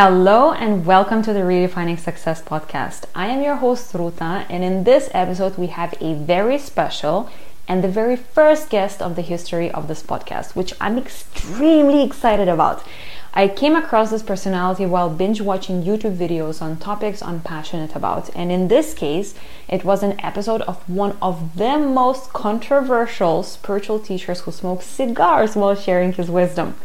[0.00, 3.06] Hello and welcome to the Redefining Success podcast.
[3.16, 7.28] I am your host Ruta, and in this episode, we have a very special
[7.66, 12.46] and the very first guest of the history of this podcast, which I'm extremely excited
[12.46, 12.86] about.
[13.34, 18.30] I came across this personality while binge watching YouTube videos on topics I'm passionate about,
[18.36, 19.34] and in this case,
[19.66, 25.56] it was an episode of one of the most controversial spiritual teachers who smokes cigars
[25.56, 26.76] while sharing his wisdom.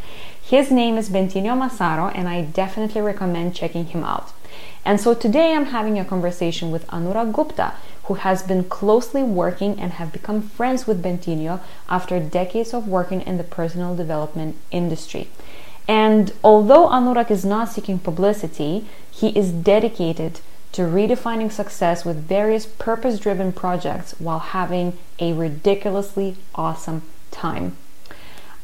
[0.46, 4.34] His name is Bentinho Massaro, and I definitely recommend checking him out.
[4.84, 9.80] And so today I'm having a conversation with Anurag Gupta, who has been closely working
[9.80, 15.30] and have become friends with Bentinho after decades of working in the personal development industry.
[15.88, 20.42] And although Anurag is not seeking publicity, he is dedicated
[20.74, 27.78] to redefining success with various purpose driven projects while having a ridiculously awesome time.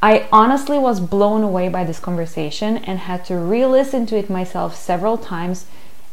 [0.02, 4.30] I honestly was blown away by this conversation and had to re listen to it
[4.30, 5.66] myself several times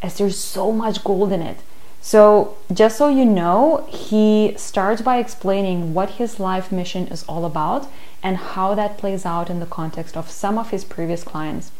[0.03, 1.59] as there's so much gold in it.
[2.01, 7.45] So, just so you know, he starts by explaining what his life mission is all
[7.45, 7.89] about
[8.23, 11.71] and how that plays out in the context of some of his previous clients.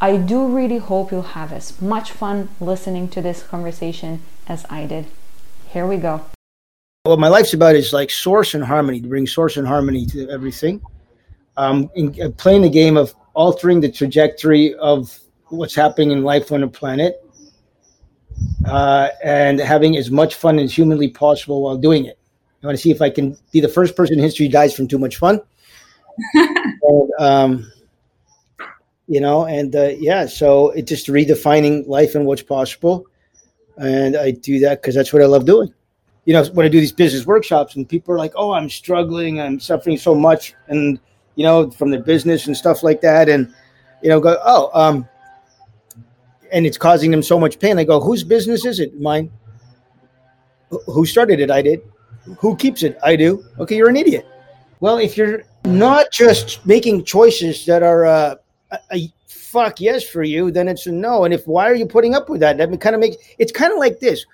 [0.00, 4.86] I do really hope you'll have as much fun listening to this conversation as I
[4.86, 5.06] did.
[5.70, 6.26] Here we go.
[7.04, 10.28] What my life's about is like source and harmony, to bring source and harmony to
[10.28, 10.82] everything.
[11.58, 16.52] Um, in, uh, playing the game of altering the trajectory of what's happening in life
[16.52, 17.20] on the planet
[18.64, 22.16] uh, and having as much fun as humanly possible while doing it.
[22.62, 24.72] I want to see if I can be the first person in history who dies
[24.72, 25.40] from too much fun.
[26.34, 27.72] and, um,
[29.08, 33.04] you know, and uh, yeah, so it's just redefining life and what's possible.
[33.78, 35.74] And I do that because that's what I love doing.
[36.24, 39.40] You know, when I do these business workshops and people are like, oh, I'm struggling,
[39.40, 41.00] I'm suffering so much, and,
[41.38, 43.28] you know, from their business and stuff like that.
[43.28, 43.54] And,
[44.02, 45.08] you know, go, oh, um,
[46.50, 47.78] and it's causing them so much pain.
[47.78, 49.00] I go, whose business is it?
[49.00, 49.30] Mine.
[50.86, 51.48] Who started it?
[51.48, 51.80] I did.
[52.40, 52.98] Who keeps it?
[53.04, 53.44] I do.
[53.60, 54.26] Okay, you're an idiot.
[54.80, 58.34] Well, if you're not just making choices that are uh,
[58.72, 61.24] a, a fuck yes for you, then it's a no.
[61.24, 62.58] And if why are you putting up with that?
[62.58, 64.26] That kind of makes it's kind of like this: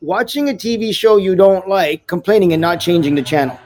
[0.00, 3.58] watching a TV show you don't like, complaining and not changing the channel.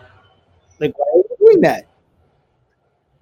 [0.79, 1.87] Like, why are you doing that?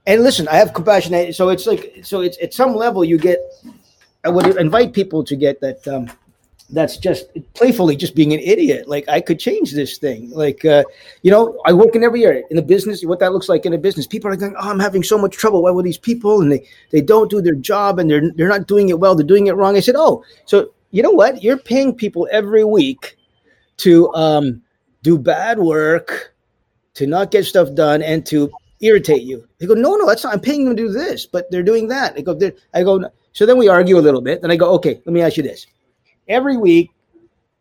[0.07, 1.33] And listen, I have compassion.
[1.33, 3.39] So it's like, so it's at some level you get
[4.25, 5.87] I would invite people to get that.
[5.89, 6.11] Um,
[6.73, 8.87] that's just playfully just being an idiot.
[8.87, 10.31] Like I could change this thing.
[10.31, 10.85] Like uh,
[11.23, 13.05] you know, I work in every area in the business.
[13.05, 15.37] What that looks like in a business, people are going, "Oh, I'm having so much
[15.37, 15.63] trouble.
[15.63, 18.69] Why with these people?" And they they don't do their job and they're they're not
[18.69, 19.17] doing it well.
[19.17, 19.77] They're doing it wrong.
[19.77, 21.43] I said, "Oh, so you know what?
[21.43, 23.17] You're paying people every week
[23.79, 24.63] to um,
[25.03, 26.35] do bad work,
[26.95, 28.49] to not get stuff done, and to
[28.81, 30.35] irritate you." They go, "No, no, that's not.
[30.35, 32.39] I'm paying them to do this, but they're doing that." They go,
[32.75, 34.43] "I go." So then we argue a little bit.
[34.43, 35.67] Then I go, okay, let me ask you this:
[36.29, 36.91] Every week,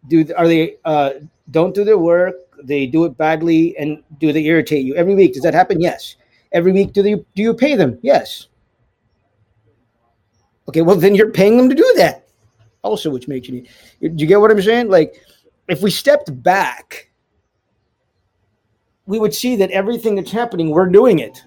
[0.08, 1.12] do are they uh,
[1.52, 2.36] don't do their work?
[2.64, 5.34] They do it badly, and do they irritate you every week?
[5.34, 5.80] Does that happen?
[5.80, 6.16] Yes.
[6.52, 8.00] Every week, do they do you pay them?
[8.02, 8.48] Yes.
[10.68, 12.28] Okay, well then you're paying them to do that.
[12.82, 13.62] Also, which makes you.
[14.02, 14.90] Do you get what I'm saying?
[14.90, 15.22] Like,
[15.68, 17.09] if we stepped back,
[19.10, 21.44] we would see that everything that's happening, we're doing it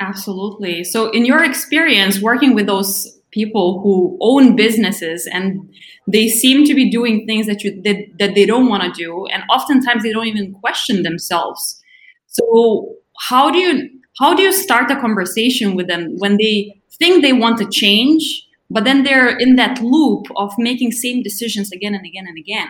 [0.00, 0.82] Absolutely.
[0.84, 5.68] So, in your experience working with those people who own businesses and
[6.08, 9.26] they seem to be doing things that you that, that they don't want to do,
[9.26, 11.80] and oftentimes they don't even question themselves.
[12.26, 17.22] So, how do you how do you start a conversation with them when they think
[17.22, 21.94] they want to change, but then they're in that loop of making same decisions again
[21.94, 22.68] and again and again?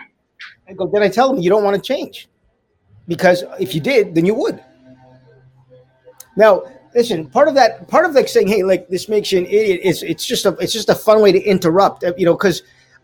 [0.69, 2.27] I go, then I tell them you don't want to change
[3.07, 4.63] because if you did, then you would.
[6.35, 9.45] Now, listen, part of that, part of like saying, "Hey, like this makes you an
[9.45, 12.33] idiot," is it's just a, it's just a fun way to interrupt, uh, you know,
[12.33, 12.63] because,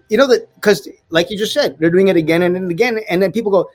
[0.10, 3.22] you know that because like you just said, they're doing it again and again, and
[3.22, 3.70] then people go,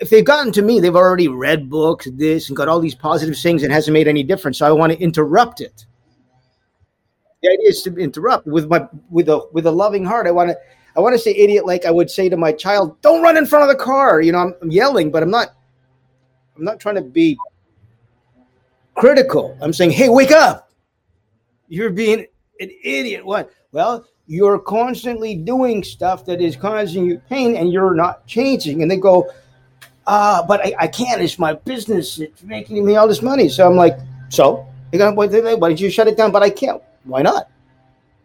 [0.00, 3.38] if they've gotten to me, they've already read books, this, and got all these positive
[3.38, 4.58] things, and hasn't made any difference.
[4.58, 5.86] So I want to interrupt it.
[7.40, 10.26] The idea is to interrupt with my with a with a loving heart.
[10.26, 10.58] I want to
[10.96, 13.46] I want to say idiot like I would say to my child, "Don't run in
[13.46, 15.48] front of the car." You know, I'm, I'm yelling, but I'm not.
[16.56, 17.38] I'm not trying to be
[18.94, 19.56] critical.
[19.60, 20.70] I'm saying, hey, wake up.
[21.68, 22.26] You're being
[22.60, 23.24] an idiot.
[23.24, 23.50] What?
[23.72, 28.82] Well, you're constantly doing stuff that is causing you pain and you're not changing.
[28.82, 29.30] And they go,
[30.06, 31.22] uh, but I, I can't.
[31.22, 32.18] It's my business.
[32.18, 33.48] It's making me all this money.
[33.48, 33.98] So I'm like,
[34.28, 34.66] so?
[34.90, 36.32] They go, why did you shut it down?
[36.32, 36.82] But I can't.
[37.04, 37.48] Why not?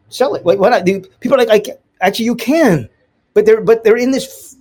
[0.10, 0.44] Sell it.
[0.44, 0.86] Why, why not?
[0.86, 1.80] People are like, I can't.
[2.02, 2.90] Actually, you can.
[3.34, 4.58] But they're but they're in this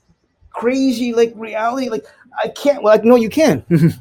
[0.50, 1.88] crazy like reality.
[1.88, 2.04] Like
[2.42, 2.82] I can't.
[2.82, 3.64] Well, like, no, you can.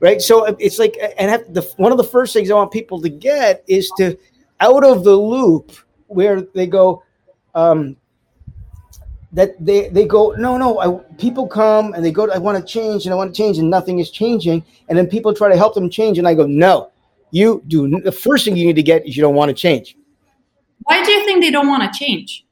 [0.00, 0.20] right?
[0.20, 3.08] So it's like, and have the, one of the first things I want people to
[3.08, 4.16] get is to
[4.60, 5.72] out of the loop
[6.06, 7.02] where they go,
[7.54, 7.96] um,
[9.32, 12.64] that they they go no no I, people come and they go I want to
[12.64, 15.56] change and I want to change and nothing is changing and then people try to
[15.56, 16.90] help them change and I go no
[17.30, 19.96] you do the first thing you need to get is you don't want to change
[20.88, 22.44] why do you think they don't want to change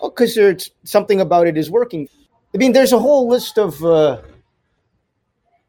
[0.00, 2.08] well because there's something about it is working
[2.54, 4.20] I mean there's a whole list of uh,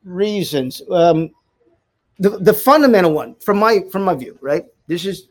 [0.04, 1.30] reasons um,
[2.20, 5.30] the the fundamental one from my from my view right this is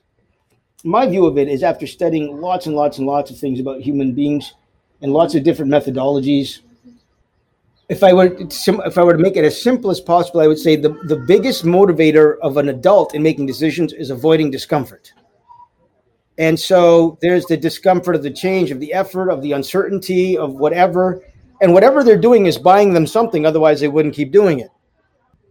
[0.84, 3.80] my view of it is after studying lots and lots and lots of things about
[3.80, 4.54] human beings
[5.02, 6.60] and lots of different methodologies.
[7.88, 10.46] If I were to, if I were to make it as simple as possible, I
[10.46, 15.12] would say the, the biggest motivator of an adult in making decisions is avoiding discomfort.
[16.38, 20.54] And so there's the discomfort of the change, of the effort, of the uncertainty, of
[20.54, 21.22] whatever.
[21.60, 24.70] And whatever they're doing is buying them something, otherwise, they wouldn't keep doing it.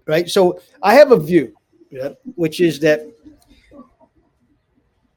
[0.06, 0.30] Right.
[0.30, 1.54] So I have a view,
[1.92, 3.01] yeah, which is that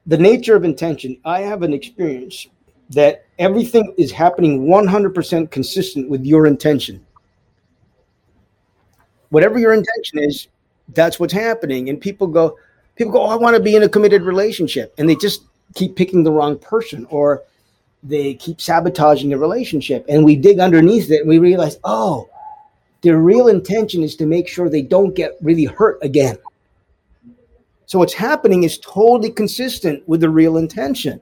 [0.06, 2.48] the nature of intention, I have an experience
[2.88, 7.06] that everything is happening 100% consistent with your intention.
[9.28, 10.48] Whatever your intention is,
[10.88, 11.88] that's what's happening.
[11.88, 12.58] And people go,
[12.96, 14.92] people go, oh, I want to be in a committed relationship.
[14.98, 15.44] And they just
[15.74, 17.42] keep picking the wrong person or
[18.02, 20.04] they keep sabotaging the relationship.
[20.08, 22.28] And we dig underneath it and we realize, oh,
[23.02, 26.38] their real intention is to make sure they don't get really hurt again.
[27.86, 31.20] So what's happening is totally consistent with the real intention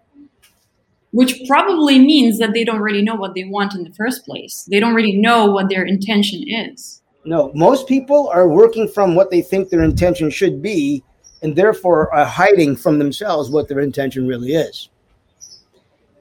[1.13, 4.69] which probably means that they don't really know what they want in the first place.
[4.71, 7.03] They don't really know what their intention is.
[7.25, 11.03] No, most people are working from what they think their intention should be
[11.43, 14.89] and therefore are hiding from themselves what their intention really is.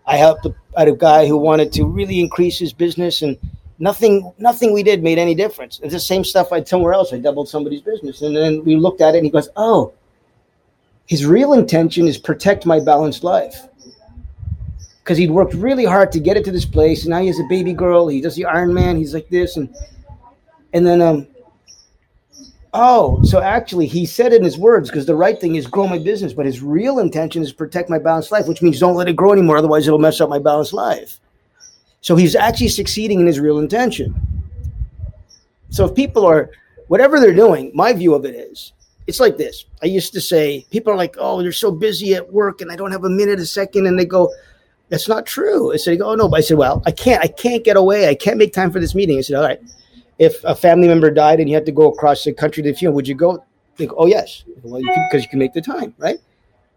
[0.06, 3.38] I helped a, a guy who wanted to really increase his business and
[3.80, 5.80] nothing nothing we did made any difference.
[5.84, 7.14] It's the same stuff I would somewhere else.
[7.14, 8.22] I doubled somebody's business.
[8.22, 9.94] And then we looked at it and he goes, Oh,
[11.08, 13.68] his real intention is protect my balanced life
[15.00, 17.04] because he'd worked really hard to get it to this place.
[17.04, 18.08] And now he has a baby girl.
[18.08, 18.98] He does the Iron Man.
[18.98, 19.74] He's like this, and
[20.74, 21.28] and then um.
[22.74, 25.98] Oh, so actually, he said in his words because the right thing is grow my
[25.98, 29.16] business, but his real intention is protect my balanced life, which means don't let it
[29.16, 31.20] grow anymore, otherwise it'll mess up my balanced life.
[32.02, 34.16] So he's actually succeeding in his real intention.
[35.70, 36.52] So if people are
[36.88, 38.74] whatever they're doing, my view of it is
[39.08, 39.66] it's like this.
[39.82, 42.76] I used to say, people are like, oh, you're so busy at work and I
[42.76, 43.88] don't have a minute, a second.
[43.88, 44.32] And they go,
[44.90, 45.74] that's not true.
[45.74, 48.10] I said, oh no, but I said, well, I can't, I can't get away.
[48.10, 49.18] I can't make time for this meeting.
[49.18, 49.62] I said, all right.
[50.20, 52.76] If a family member died and you had to go across the country to the
[52.76, 53.44] funeral, would you go?
[53.78, 56.18] Go, oh yes, well, because you, you, can make the time, right?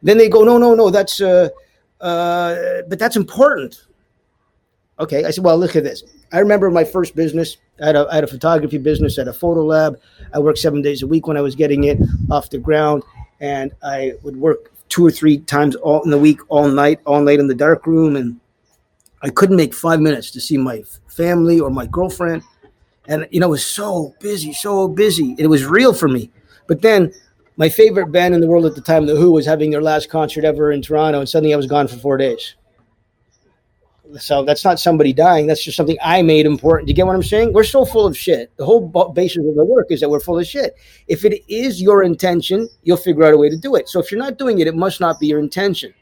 [0.03, 1.49] Then they go, no, no, no, that's, uh,
[2.01, 3.87] uh, but that's important.
[4.99, 6.05] Okay, I said, well, look at this.
[6.31, 7.57] I remember my first business.
[7.83, 9.99] I had, a, I had a photography business at a photo lab.
[10.35, 11.99] I worked seven days a week when I was getting it
[12.31, 13.03] off the ground,
[13.41, 17.23] and I would work two or three times all in the week, all night, all
[17.23, 18.39] night in the dark room, and
[19.23, 22.43] I couldn't make five minutes to see my family or my girlfriend.
[23.11, 25.35] And you know, it was so busy, so busy.
[25.37, 26.31] It was real for me.
[26.69, 27.13] But then
[27.57, 30.09] my favorite band in the world at the time, The Who, was having their last
[30.09, 32.55] concert ever in Toronto, and suddenly I was gone for four days.
[34.19, 35.47] So that's not somebody dying.
[35.47, 36.87] That's just something I made important.
[36.87, 37.53] Do you get what I'm saying?
[37.53, 38.51] We're so full of shit.
[38.57, 40.75] The whole basis of the work is that we're full of shit.
[41.07, 43.89] If it is your intention, you'll figure out a way to do it.
[43.89, 45.93] So if you're not doing it, it must not be your intention.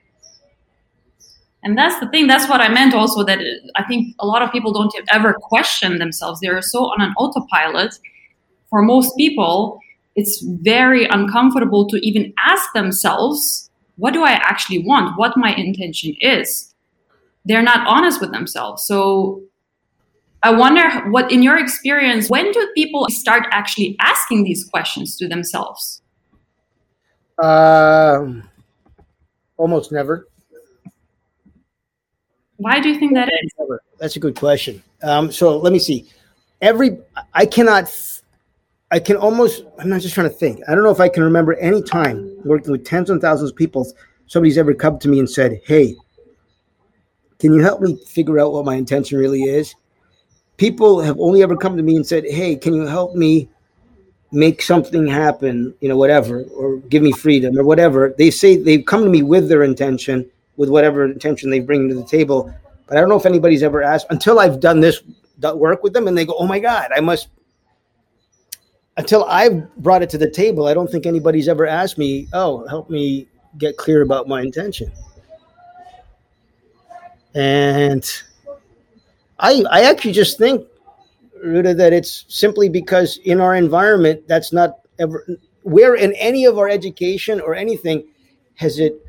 [1.65, 2.27] And that's the thing.
[2.27, 3.41] That's what I meant also that
[3.75, 6.41] I think a lot of people don't ever question themselves.
[6.41, 7.99] They're so on an autopilot.
[8.71, 9.81] For most people,
[10.15, 15.19] it's very uncomfortable to even ask themselves, what do I actually want?
[15.19, 16.75] What my intention is
[17.45, 18.85] they're not honest with themselves.
[18.85, 19.43] So
[20.43, 25.27] I wonder what, in your experience, when do people start actually asking these questions to
[25.27, 26.03] themselves?
[27.43, 28.49] Um,
[29.57, 30.29] almost never.
[32.59, 33.79] Why do you think that is?
[33.99, 34.83] That's a good question.
[35.03, 36.09] Um, so let me see.
[36.61, 36.99] Every
[37.35, 37.91] I cannot.
[38.91, 39.65] I can almost.
[39.79, 40.61] I'm not just trying to think.
[40.69, 43.57] I don't know if I can remember any time working with tens and thousands of
[43.57, 43.91] people.
[44.27, 45.97] Somebody's ever come to me and said, "Hey,
[47.39, 49.75] can you help me figure out what my intention really is?
[50.57, 53.49] People have only ever come to me and said, Hey, can you help me
[54.33, 58.15] make something happen, you know, whatever, or give me freedom or whatever.
[58.19, 61.95] They say they've come to me with their intention, with whatever intention they bring to
[61.95, 62.53] the table.
[62.87, 65.03] But I don't know if anybody's ever asked until I've done this
[65.55, 67.29] work with them and they go, Oh my God, I must.
[68.99, 72.67] Until I've brought it to the table, I don't think anybody's ever asked me, Oh,
[72.67, 74.91] help me get clear about my intention.
[77.35, 78.05] And
[79.39, 80.67] I I actually just think,
[81.45, 85.25] Ruta, that it's simply because in our environment, that's not ever
[85.63, 88.09] where in any of our education or anything
[88.57, 89.01] has it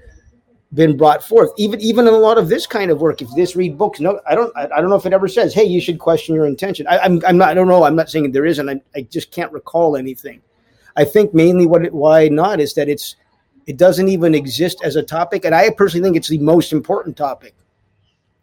[0.73, 1.51] been brought forth.
[1.57, 4.19] Even even in a lot of this kind of work, if this read books, no,
[4.27, 6.85] I don't I, don't know if it ever says, hey, you should question your intention.
[6.87, 7.83] I, I'm I'm not I don't know.
[7.83, 8.69] I'm not saying there isn't.
[8.69, 10.41] I, I just can't recall anything.
[10.95, 13.15] I think mainly what it, why not is that it's
[13.65, 17.17] it doesn't even exist as a topic, and I personally think it's the most important
[17.17, 17.55] topic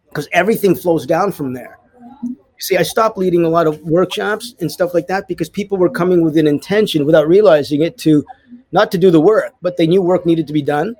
[0.09, 1.79] because everything flows down from there.
[2.59, 5.89] See, I stopped leading a lot of workshops and stuff like that because people were
[5.89, 8.25] coming with an intention without realizing it to
[8.71, 10.95] not to do the work, but they knew work needed to be done.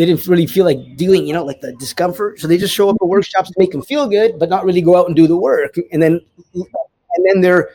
[0.00, 2.40] They didn't really feel like dealing, you know, like the discomfort.
[2.40, 4.80] So they just show up at workshops to make them feel good, but not really
[4.80, 5.76] go out and do the work.
[5.92, 6.22] And then,
[6.54, 7.68] and then they're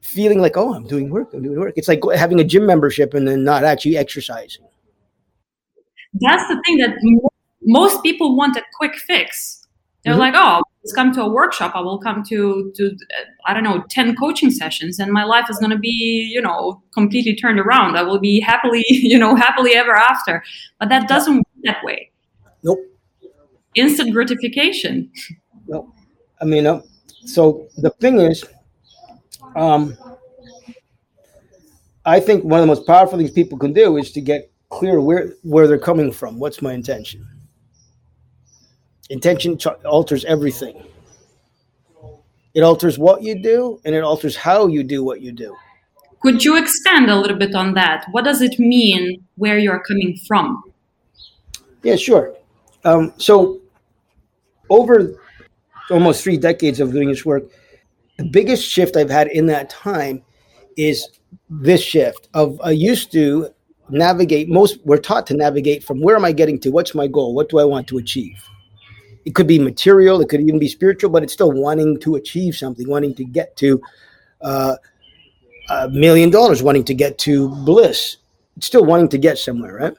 [0.00, 1.32] feeling like, oh, I'm doing work.
[1.32, 1.74] I'm doing work.
[1.76, 4.64] It's like having a gym membership and then not actually exercising.
[6.14, 6.96] That's the thing that
[7.62, 9.62] most people want a quick fix
[10.04, 10.20] they're mm-hmm.
[10.20, 11.72] like, oh, let's come to a workshop.
[11.76, 12.96] I will come to to
[13.46, 16.82] I don't know ten coaching sessions, and my life is going to be you know
[16.92, 17.96] completely turned around.
[17.96, 20.42] I will be happily you know happily ever after.
[20.80, 22.10] But that doesn't that way.
[22.62, 22.78] Nope.
[23.74, 25.10] Instant gratification.
[25.66, 25.88] Nope.
[26.40, 26.82] I mean, uh,
[27.24, 28.44] so the thing is,
[29.56, 29.96] um,
[32.04, 35.00] I think one of the most powerful things people can do is to get clear
[35.00, 36.38] where where they're coming from.
[36.38, 37.26] What's my intention?
[39.10, 40.82] Intention alters everything.
[42.54, 45.56] It alters what you do and it alters how you do what you do.
[46.20, 48.06] Could you expand a little bit on that?
[48.12, 50.62] What does it mean where you're coming from?
[51.82, 52.34] Yeah, sure.
[52.84, 53.60] Um, so,
[54.70, 55.20] over
[55.90, 57.44] almost three decades of doing this work,
[58.18, 60.22] the biggest shift I've had in that time
[60.76, 61.20] is
[61.50, 63.48] this shift of I used to
[63.88, 66.70] navigate most we're taught to navigate from where am I getting to?
[66.70, 67.34] What's my goal?
[67.34, 68.42] What do I want to achieve?
[69.24, 72.56] it could be material, it could even be spiritual, but it's still wanting to achieve
[72.56, 73.80] something, wanting to get to
[74.40, 74.76] uh,
[75.70, 78.16] a million dollars, wanting to get to bliss.
[78.56, 79.94] It's still wanting to get somewhere, right?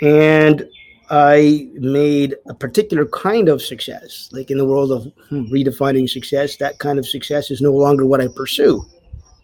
[0.00, 0.68] And
[1.10, 6.56] I made a particular kind of success, like in the world of hmm, redefining success.
[6.56, 8.84] That kind of success is no longer what I pursue,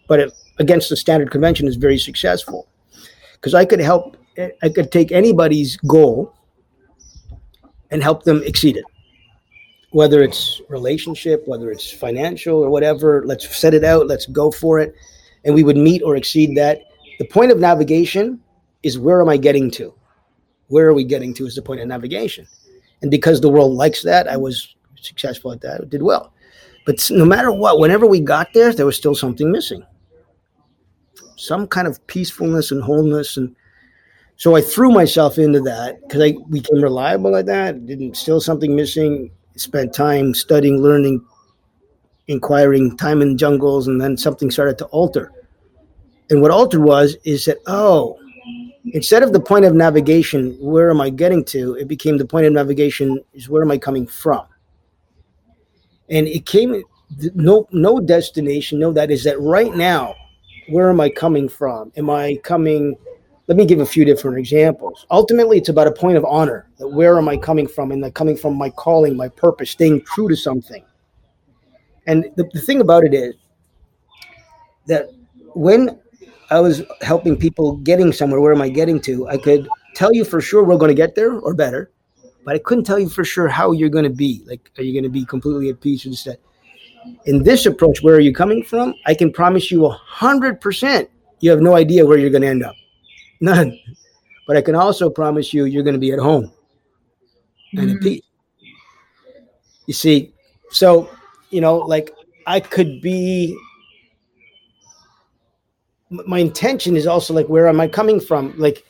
[0.07, 2.67] but it, against the standard convention is very successful
[3.33, 4.17] because I could help.
[4.63, 6.33] I could take anybody's goal
[7.91, 8.83] and help them exceed it.
[9.91, 14.79] Whether it's relationship, whether it's financial or whatever, let's set it out, let's go for
[14.79, 14.95] it.
[15.45, 16.81] And we would meet or exceed that.
[17.19, 18.41] The point of navigation
[18.81, 19.93] is where am I getting to?
[20.73, 22.47] Where are we getting to is the point of navigation.
[23.01, 26.33] And because the world likes that, I was successful at that, did well.
[26.85, 29.85] But no matter what, whenever we got there, there was still something missing.
[31.35, 33.55] Some kind of peacefulness and wholeness and
[34.35, 37.85] so I threw myself into that because I became reliable at that.
[37.85, 39.31] Didn't still something missing.
[39.55, 41.23] Spent time studying, learning,
[42.27, 45.31] inquiring, time in jungles, and then something started to alter.
[46.29, 48.17] And what altered was is that oh,
[48.85, 51.75] instead of the point of navigation, where am I getting to?
[51.75, 54.45] It became the point of navigation is where am I coming from?
[56.09, 56.83] And it came
[57.35, 60.15] no no destination, no that is that right now,
[60.69, 61.91] where am I coming from?
[61.95, 62.97] Am I coming
[63.47, 65.05] let me give a few different examples.
[65.11, 66.69] Ultimately, it's about a point of honor.
[66.77, 67.91] That where am I coming from?
[67.91, 70.83] And that coming from my calling, my purpose, staying true to something.
[72.07, 73.35] And the, the thing about it is
[74.87, 75.09] that
[75.53, 75.99] when
[76.53, 79.27] I was helping people getting somewhere, where am I getting to?
[79.27, 81.91] I could tell you for sure we're going to get there or better,
[82.45, 84.43] but I couldn't tell you for sure how you're going to be.
[84.45, 86.37] Like, are you going to be completely at peace instead?
[87.25, 88.93] In this approach, where are you coming from?
[89.05, 91.09] I can promise you a hundred percent
[91.43, 92.75] you have no idea where you're going to end up.
[93.41, 93.77] None.
[94.47, 96.49] But I can also promise you, you're going to be at home
[97.73, 97.97] and mm-hmm.
[97.97, 98.21] at peace.
[99.87, 100.33] You see,
[100.71, 101.09] so,
[101.49, 102.11] you know, like
[102.47, 103.57] I could be,
[106.25, 108.53] my intention is also like, where am I coming from?
[108.57, 108.85] Like,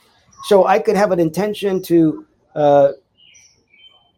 [0.45, 2.25] so I could have an intention to,
[2.55, 2.91] uh,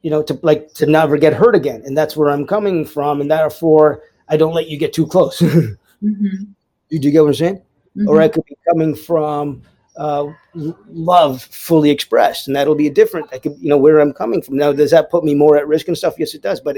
[0.02, 3.22] you know, to like to never get hurt again, and that's where I'm coming from,
[3.22, 5.40] and therefore I don't let you get too close.
[5.40, 6.44] mm-hmm.
[6.90, 7.62] Did you get what I'm saying?
[7.98, 8.10] Mm-hmm.
[8.10, 9.62] Or I could be coming from
[9.98, 13.30] uh, love fully expressed, and that'll be a different.
[13.32, 14.58] I could, you know, where I'm coming from.
[14.58, 16.16] Now, does that put me more at risk and stuff?
[16.18, 16.60] Yes, it does.
[16.60, 16.78] But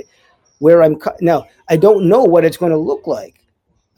[0.59, 3.46] where I'm co- now, I don't know what it's going to look like.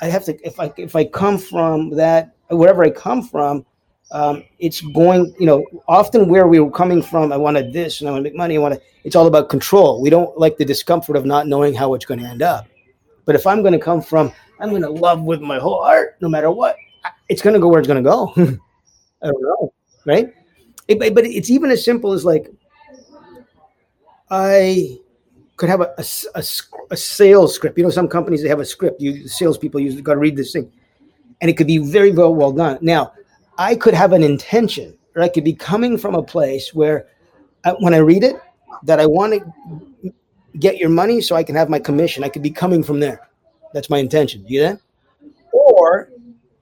[0.01, 3.65] I have to if I if I come from that wherever I come from,
[4.11, 5.33] um, it's going.
[5.39, 8.29] You know, often where we were coming from, I wanted this, and I want to
[8.29, 8.55] make money.
[8.55, 8.81] I want to.
[9.03, 10.01] It's all about control.
[10.01, 12.67] We don't like the discomfort of not knowing how it's going to end up.
[13.25, 16.17] But if I'm going to come from, I'm going to love with my whole heart,
[16.21, 16.75] no matter what.
[17.27, 18.33] It's going to go where it's going to go.
[19.21, 19.73] I don't know,
[20.05, 20.33] right?
[20.87, 22.49] It, but it's even as simple as like
[24.31, 24.99] I
[25.59, 26.43] could have a, a, a,
[26.91, 27.77] a, sales script.
[27.77, 29.01] You know, some companies they have a script.
[29.01, 30.71] You salespeople use got to read this thing,
[31.41, 32.79] and it could be very well well done.
[32.81, 33.13] Now,
[33.57, 37.07] I could have an intention or I could be coming from a place where
[37.65, 38.35] I, when I read it,
[38.83, 40.13] that I want to
[40.57, 42.23] get your money so I can have my commission.
[42.23, 43.27] I could be coming from there.
[43.73, 44.45] That's my intention.
[44.47, 44.79] You that?
[45.51, 46.09] Or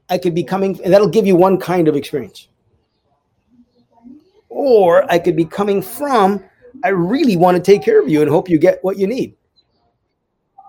[0.09, 2.47] I could be coming, and that'll give you one kind of experience.
[4.49, 6.43] Or I could be coming from,
[6.83, 9.35] I really want to take care of you and hope you get what you need.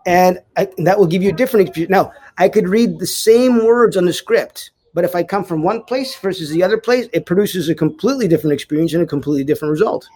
[0.07, 1.91] And, I, and that will give you a different experience.
[1.91, 5.63] Now, I could read the same words on the script, but if I come from
[5.63, 9.45] one place versus the other place, it produces a completely different experience and a completely
[9.45, 10.09] different result.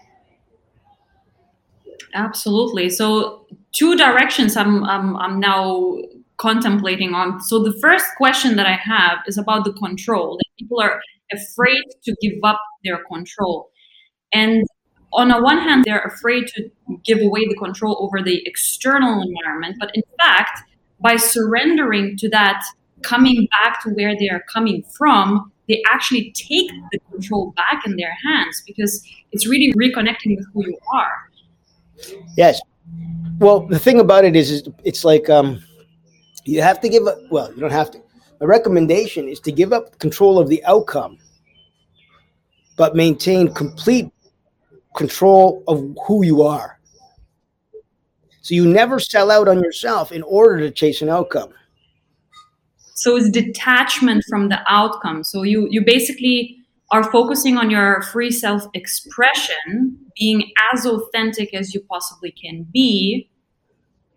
[2.14, 2.90] Absolutely.
[2.90, 5.96] So, two directions I'm, I'm, I'm now
[6.37, 7.40] contemplating on.
[7.40, 11.00] So, the first question that I have is about the control that people are
[11.32, 13.70] afraid to give up their control.
[14.32, 14.66] And
[15.12, 16.71] on the one hand, they're afraid to
[17.04, 19.76] give away the control over the external environment.
[19.78, 20.61] But in fact,
[21.00, 22.62] by surrendering to that,
[23.02, 27.97] coming back to where they are coming from, they actually take the control back in
[27.97, 31.31] their hands because it's really reconnecting with who you are.
[32.37, 32.61] Yes.
[33.38, 35.62] Well, the thing about it is, is it's like um,
[36.45, 37.19] you have to give up.
[37.31, 38.02] Well, you don't have to.
[38.40, 41.19] A recommendation is to give up control of the outcome,
[42.76, 44.11] but maintain complete
[44.96, 46.78] control of who you are.
[48.42, 51.50] So you never sell out on yourself in order to chase an outcome.
[52.94, 55.25] So it's detachment from the outcome.
[55.25, 56.58] So you you basically
[56.90, 63.28] are focusing on your free self expression, being as authentic as you possibly can be.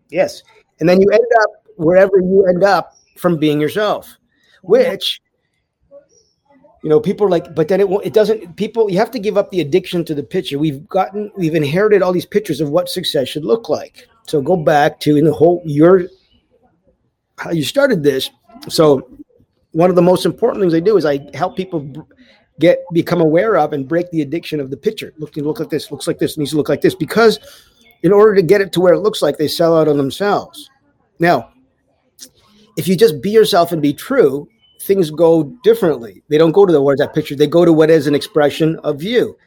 [0.10, 0.44] Yes.
[0.79, 4.17] And then you end up wherever you end up from being yourself,
[4.62, 5.22] which
[6.86, 9.38] you know people are like but then it it doesn't people you have to give
[9.38, 12.88] up the addiction to the picture we've gotten we've inherited all these pictures of what
[12.88, 16.04] success should look like so go back to in the whole your
[17.39, 18.30] how you started this
[18.70, 19.10] so
[19.72, 22.08] one of the most important things i do is i help people
[22.60, 25.13] get become aware of and break the addiction of the picture.
[25.18, 27.39] Look, look like this, looks like this, needs to look like this, because
[28.04, 30.69] in order to get it to where it looks like, they sell out on themselves.
[31.19, 31.52] Now,
[32.78, 34.48] if you just be yourself and be true,
[34.86, 36.24] things go differently.
[36.30, 38.80] They don't go to the words that picture; they go to what is an expression
[38.84, 39.38] of you.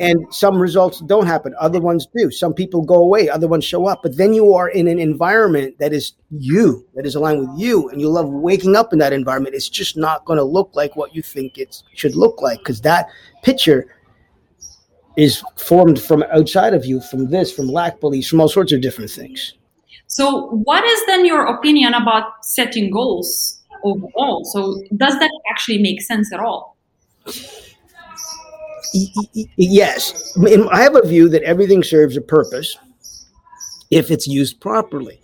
[0.00, 2.30] And some results don't happen, other ones do.
[2.30, 4.02] Some people go away, other ones show up.
[4.02, 7.88] But then you are in an environment that is you, that is aligned with you,
[7.90, 9.54] and you love waking up in that environment.
[9.54, 12.80] It's just not going to look like what you think it should look like because
[12.80, 13.06] that
[13.44, 13.94] picture
[15.16, 18.80] is formed from outside of you, from this, from lack beliefs, from all sorts of
[18.80, 19.54] different things.
[20.06, 24.44] So, what is then your opinion about setting goals overall?
[24.44, 26.76] So, does that actually make sense at all?
[29.56, 30.36] yes,
[30.72, 32.76] I have a view that everything serves a purpose
[33.90, 35.20] if it's used properly.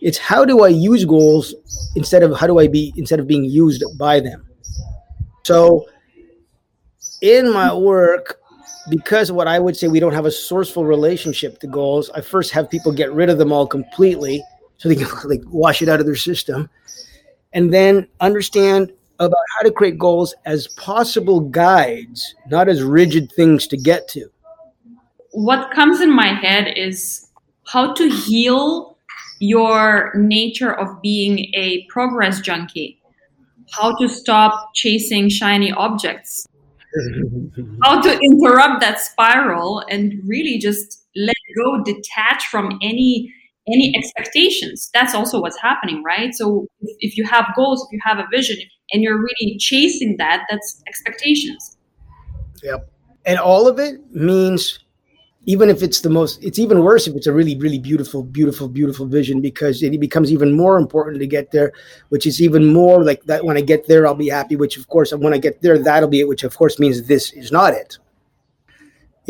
[0.00, 1.54] It's how do I use goals
[1.96, 4.46] instead of how do I be instead of being used by them.
[5.42, 5.86] So,
[7.20, 8.40] in my work,
[8.88, 12.50] because what I would say we don't have a sourceful relationship to goals, I first
[12.52, 14.42] have people get rid of them all completely
[14.78, 16.70] so they can like wash it out of their system,
[17.52, 23.66] and then understand about how to create goals as possible guides, not as rigid things
[23.66, 24.26] to get to.
[25.32, 27.28] What comes in my head is
[27.66, 28.96] how to heal
[29.38, 33.00] your nature of being a progress junkie,
[33.72, 36.46] how to stop chasing shiny objects,
[37.82, 43.32] how to interrupt that spiral and really just let go, detach from any
[43.72, 44.90] any expectations.
[44.94, 46.34] That's also what's happening, right?
[46.34, 48.56] So if, if you have goals, if you have a vision,
[48.92, 51.76] and you're really chasing that, that's expectations.
[52.62, 52.90] Yep.
[53.26, 54.80] And all of it means
[55.46, 58.68] even if it's the most it's even worse if it's a really really beautiful beautiful
[58.68, 61.72] beautiful vision because it becomes even more important to get there
[62.10, 64.86] which is even more like that when i get there i'll be happy which of
[64.88, 67.72] course when i get there that'll be it which of course means this is not
[67.72, 67.98] it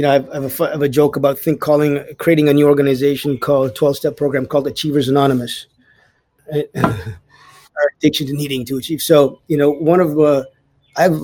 [0.01, 2.67] you know, I have, a, I have a joke about think calling creating a new
[2.67, 5.67] organization called 12 step program called Achievers Anonymous.
[6.55, 9.03] Our addiction to needing to achieve.
[9.03, 10.45] So, you know, one of uh,
[10.97, 11.21] I've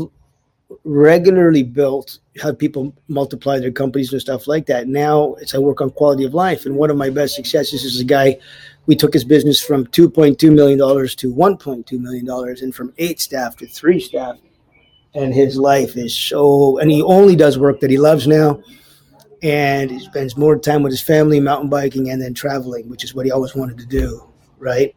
[0.85, 4.89] regularly built have people multiply their companies and stuff like that.
[4.89, 7.99] Now it's I work on quality of life, and one of my best successes is
[7.99, 8.37] a guy.
[8.85, 13.21] We took his business from 2.2 million dollars to 1.2 million dollars, and from eight
[13.21, 14.37] staff to three staff
[15.17, 18.63] and his life is so and he only does work that he loves now.
[19.43, 23.15] And he spends more time with his family mountain biking and then traveling which is
[23.15, 24.95] what he always wanted to do right?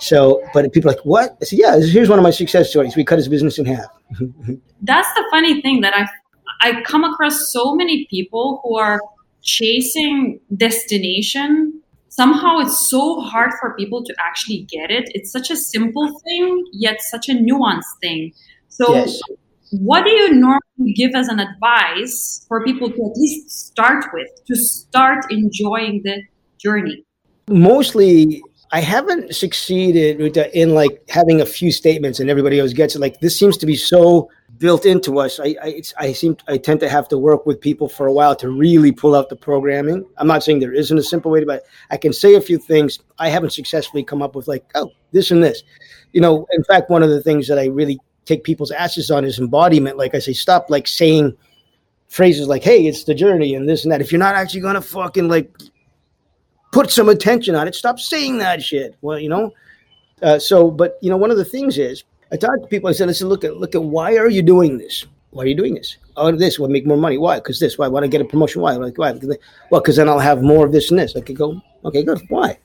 [0.00, 1.36] So but people are like what?
[1.40, 2.96] I said yeah here's one of my success stories.
[2.96, 3.86] We cut his business in half.
[4.82, 6.08] That's the funny thing that i
[6.60, 9.00] i come across so many people who are
[9.42, 11.82] chasing destination.
[12.08, 15.08] Somehow it's so hard for people to actually get it.
[15.14, 18.32] It's such a simple thing yet such a nuanced thing.
[18.68, 19.20] So yes
[19.70, 24.28] what do you normally give as an advice for people to at least start with
[24.46, 26.22] to start enjoying the
[26.58, 27.04] journey?
[27.48, 30.20] Mostly i haven't succeeded
[30.52, 33.00] in like having a few statements and everybody else gets it.
[33.00, 35.40] Like this seems to be so built into us.
[35.40, 38.36] I i, I seem i tend to have to work with people for a while
[38.36, 40.04] to really pull out the programming.
[40.18, 42.58] I'm not saying there isn't a simple way to but i can say a few
[42.58, 42.98] things.
[43.18, 45.62] I haven't successfully come up with like oh this and this.
[46.12, 49.24] You know in fact one of the things that i really take people's asses on
[49.24, 49.96] his embodiment.
[49.96, 51.36] Like I say, stop like saying
[52.08, 54.00] phrases like, hey, it's the journey and this and that.
[54.00, 55.50] If you're not actually gonna fucking like
[56.72, 58.96] put some attention on it, stop saying that shit.
[59.00, 59.52] Well, you know.
[60.20, 62.88] Uh, so, but you know, one of the things is I talk to people.
[62.88, 65.06] I said, listen, look at look at why are you doing this?
[65.30, 65.96] Why are you doing this?
[66.16, 67.18] Oh, this will make more money.
[67.18, 67.36] Why?
[67.38, 67.78] Because this.
[67.78, 67.86] Why?
[67.86, 68.62] I want to get a promotion.
[68.62, 68.72] Why?
[68.74, 69.12] Like why?
[69.70, 71.16] Well, because then I'll have more of this and this.
[71.16, 71.60] I could go.
[71.84, 72.20] Okay, good.
[72.28, 72.58] Why?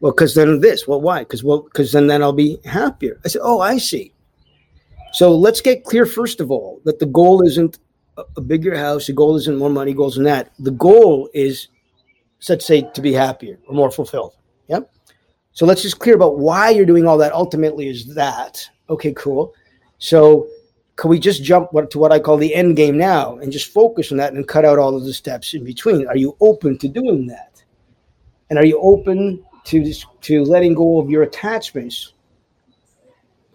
[0.00, 0.86] Well, because then this.
[0.86, 1.20] Well, why?
[1.20, 3.18] Because well, because then then I'll be happier.
[3.24, 4.13] I said, oh, I see.
[5.14, 7.78] So let's get clear, first of all, that the goal isn't
[8.16, 9.06] a bigger house.
[9.06, 10.50] The goal isn't more money, goals than that.
[10.58, 11.68] The goal is,
[12.48, 14.34] let's say, to be happier or more fulfilled.
[14.66, 14.80] Yeah.
[15.52, 17.32] So let's just clear about why you're doing all that.
[17.32, 19.12] Ultimately, is that okay?
[19.12, 19.54] Cool.
[19.98, 20.48] So
[20.96, 24.10] can we just jump to what I call the end game now and just focus
[24.10, 26.08] on that and cut out all of the steps in between?
[26.08, 27.62] Are you open to doing that?
[28.50, 32.13] And are you open to to letting go of your attachments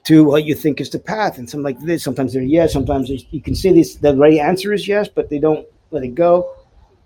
[0.10, 1.38] to what you think is the path.
[1.38, 3.94] And something like this, sometimes they're yes, sometimes you can see this.
[3.94, 6.52] The right answer is yes, but they don't let it go.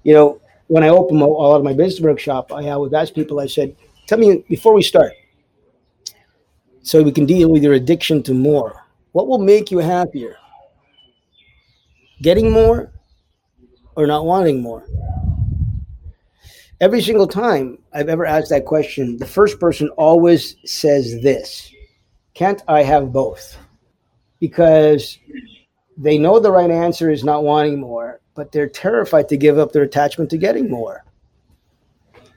[0.03, 3.41] You know, when I open a lot of my business workshop, I always ask people.
[3.41, 3.75] I said,
[4.07, 5.11] "Tell me before we start,
[6.81, 8.85] so we can deal with your addiction to more.
[9.11, 10.37] What will make you happier?
[12.21, 12.93] Getting more,
[13.97, 14.87] or not wanting more?"
[16.79, 21.69] Every single time I've ever asked that question, the first person always says this
[22.33, 23.57] can't I have both?
[24.39, 25.17] Because
[25.97, 29.71] they know the right answer is not wanting more, but they're terrified to give up
[29.71, 31.03] their attachment to getting more.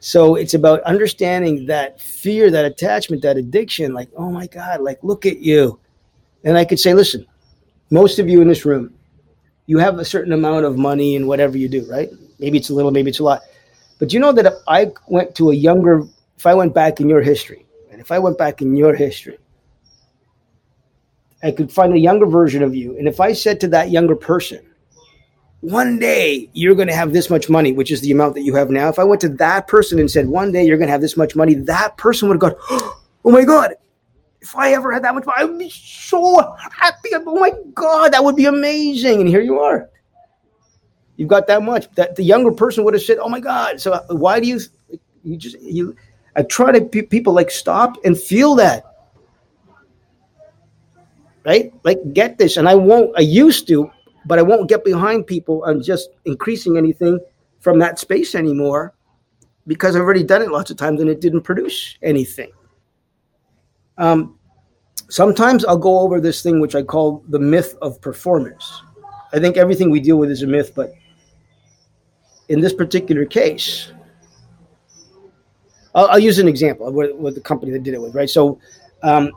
[0.01, 3.95] So it's about understanding that fear, that attachment, that addiction.
[3.95, 5.81] Like, oh my God, like, look at you.
[6.45, 7.27] And I could say, listen,
[7.91, 8.95] most of you in this room,
[9.67, 12.11] you have a certain amount of money in whatever you do, right?
[12.39, 13.43] Maybe it's a little, maybe it's a lot.
[13.99, 16.07] But you know that if I went to a younger,
[16.37, 19.39] if I went back in your history, and if I went back in your history,
[21.47, 22.99] I could find a younger version of you.
[22.99, 24.67] And if I said to that younger person,
[25.61, 28.57] one day you're going to have this much money, which is the amount that you
[28.57, 28.89] have now.
[28.89, 31.17] If I went to that person and said, one day you're going to have this
[31.17, 32.57] much money, that person would have gone,
[33.25, 33.75] oh my God,
[34.41, 37.11] if I ever had that much money, I would be so happy.
[37.15, 39.21] Oh my God, that would be amazing.
[39.21, 39.89] And here you are.
[41.17, 41.89] You've got that much.
[41.93, 43.81] That the younger person would have said, oh my God.
[43.81, 44.59] So uh, why do you,
[45.23, 45.95] you just, you,
[46.35, 48.96] I try to, people like stop and feel that
[51.47, 51.73] right?
[51.85, 53.17] Like get this, and I won't.
[53.17, 53.91] I used to,
[54.27, 57.21] but I won't get behind people on just increasing anything
[57.61, 58.95] from that space anymore
[59.67, 62.53] because I've already done it lots of times and it didn't produce anything.
[63.99, 64.39] Um,
[65.09, 68.83] sometimes I'll go over this thing which I call the myth of performance.
[69.33, 70.93] I think everything we deal with is a myth, but
[72.49, 73.93] in this particular case,
[75.95, 78.31] I'll, I'll use an example of what, what, the company that did it with, right?
[78.31, 78.61] So,
[79.03, 79.33] um,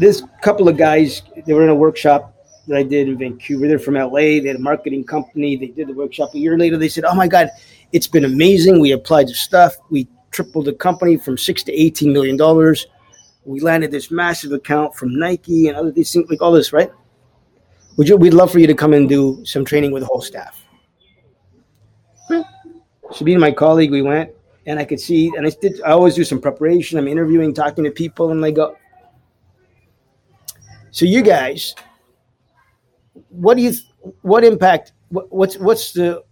[0.00, 2.34] this couple of guys, they were in a workshop
[2.66, 3.68] that I did in Vancouver.
[3.68, 4.40] They're from LA.
[4.40, 5.56] They had a marketing company.
[5.56, 6.34] They did the workshop.
[6.34, 7.50] A year later, they said, "Oh my God,
[7.92, 8.80] it's been amazing.
[8.80, 9.76] We applied the stuff.
[9.90, 12.86] We tripled the company from six to eighteen million dollars.
[13.44, 16.90] We landed this massive account from Nike and other these things, like all this, right?
[17.96, 18.16] Would you?
[18.16, 20.64] We'd love for you to come and do some training with the whole staff."
[22.28, 22.42] Hmm.
[23.12, 24.30] So me and my colleague, we went,
[24.66, 25.80] and I could see, and I did.
[25.82, 26.98] I always do some preparation.
[26.98, 28.76] I'm interviewing, talking to people, and they go,
[30.90, 31.74] so you guys,
[33.28, 33.72] what do you
[34.22, 36.22] what impact what, what's what's the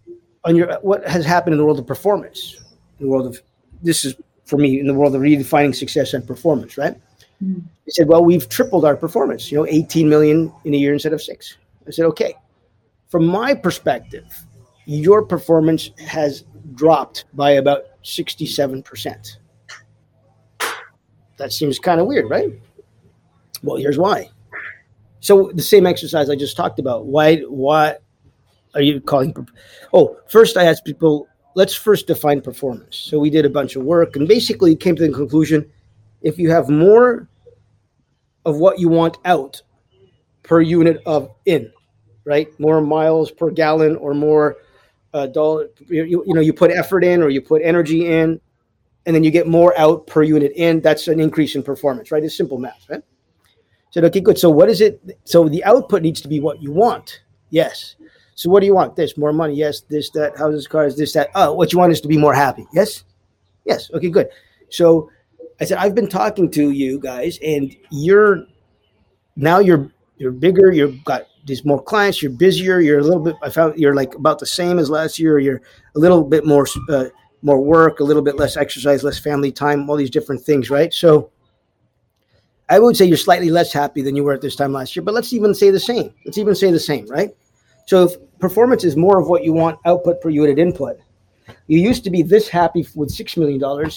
[0.45, 2.57] on your what has happened in the world of performance,
[2.99, 3.41] in the world of
[3.81, 6.95] this is for me in the world of redefining success and performance, right?
[7.43, 7.63] Mm.
[7.85, 11.13] He said, well, we've tripled our performance, you know, 18 million in a year instead
[11.13, 11.57] of six.
[11.87, 12.35] I said, okay.
[13.07, 14.25] From my perspective,
[14.85, 16.43] your performance has
[16.75, 19.37] dropped by about 67%.
[21.37, 22.49] That seems kind of weird, right?
[23.63, 24.29] Well, here's why.
[25.19, 27.05] So the same exercise I just talked about.
[27.05, 27.37] Why?
[27.41, 28.03] What
[28.73, 29.47] are you calling?
[29.93, 31.27] Oh, first I asked people.
[31.55, 32.95] Let's first define performance.
[32.95, 35.69] So we did a bunch of work and basically came to the conclusion:
[36.21, 37.27] if you have more
[38.45, 39.61] of what you want out
[40.43, 41.71] per unit of in,
[42.25, 42.47] right?
[42.59, 44.57] More miles per gallon or more
[45.13, 45.67] uh, dollar.
[45.87, 48.39] You, you know, you put effort in or you put energy in,
[49.05, 50.81] and then you get more out per unit in.
[50.81, 52.23] That's an increase in performance, right?
[52.23, 53.03] It's simple math, right?
[53.91, 54.37] Said, okay, good.
[54.37, 55.01] So what is it?
[55.23, 57.21] So the output needs to be what you want.
[57.49, 57.95] Yes.
[58.35, 58.95] So what do you want?
[58.95, 59.55] This, more money.
[59.55, 59.81] Yes.
[59.81, 61.29] This, that, houses, cars, this, that.
[61.35, 62.65] Oh, what you want is to be more happy.
[62.73, 63.03] Yes.
[63.65, 63.89] Yes.
[63.93, 64.29] Okay, good.
[64.69, 65.09] So
[65.59, 68.45] I said, I've been talking to you guys and you're
[69.35, 70.71] now you're, you're bigger.
[70.71, 72.21] You've got these more clients.
[72.21, 72.79] You're busier.
[72.79, 75.39] You're a little bit, I found you're like about the same as last year.
[75.39, 75.61] You're
[75.95, 77.05] a little bit more, uh,
[77.41, 80.69] more work, a little bit less exercise, less family time, all these different things.
[80.69, 80.93] Right.
[80.93, 81.31] So,
[82.69, 85.03] I would say you're slightly less happy than you were at this time last year,
[85.03, 86.13] but let's even say the same.
[86.23, 87.31] Let's even say the same, right?
[87.87, 90.97] So if performance is more of what you want output per unit input,
[91.65, 93.91] you used to be this happy with $6 million,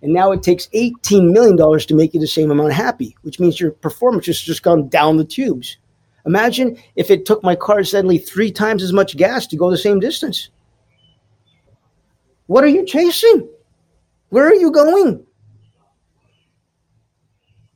[0.00, 3.60] and now it takes $18 million to make you the same amount happy, which means
[3.60, 5.76] your performance has just gone down the tubes.
[6.24, 9.76] Imagine if it took my car suddenly three times as much gas to go the
[9.76, 10.48] same distance.
[12.46, 13.48] What are you chasing?
[14.30, 15.26] Where are you going?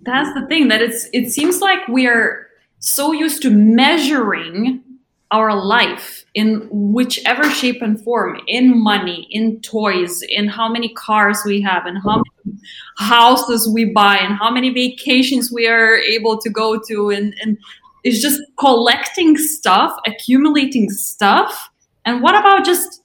[0.09, 2.47] That's the thing that it's it seems like we are
[2.81, 4.83] so used to measuring
[5.31, 11.43] our life in whichever shape and form in money in toys in how many cars
[11.45, 12.59] we have and how many
[12.97, 17.59] houses we buy and how many vacations we are able to go to and, and
[18.05, 21.71] it's just collecting stuff accumulating stuff.
[22.05, 23.03] And what about just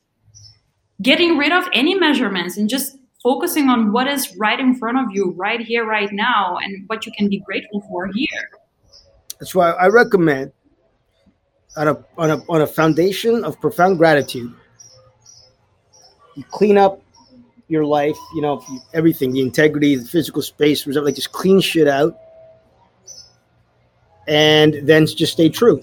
[1.01, 5.05] getting rid of any measurements and just focusing on what is right in front of
[5.11, 8.49] you, right here, right now, and what you can be grateful for here.
[9.39, 10.51] That's why I recommend
[11.75, 14.53] on a on a on a foundation of profound gratitude,
[16.35, 17.01] you clean up
[17.67, 22.17] your life, you know, everything, the integrity, the physical space, like just clean shit out,
[24.27, 25.81] and then just stay true.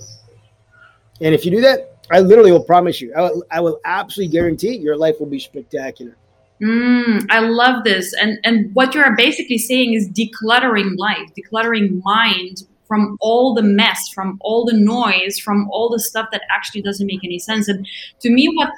[1.20, 4.33] And if you do that, I literally will promise you, I will, I will absolutely
[4.33, 6.16] guarantee your life will be spectacular.
[6.62, 8.12] Mm, I love this.
[8.20, 14.09] And and what you're basically saying is decluttering life, decluttering mind from all the mess,
[14.09, 17.68] from all the noise, from all the stuff that actually doesn't make any sense.
[17.68, 17.87] And
[18.20, 18.70] to me, what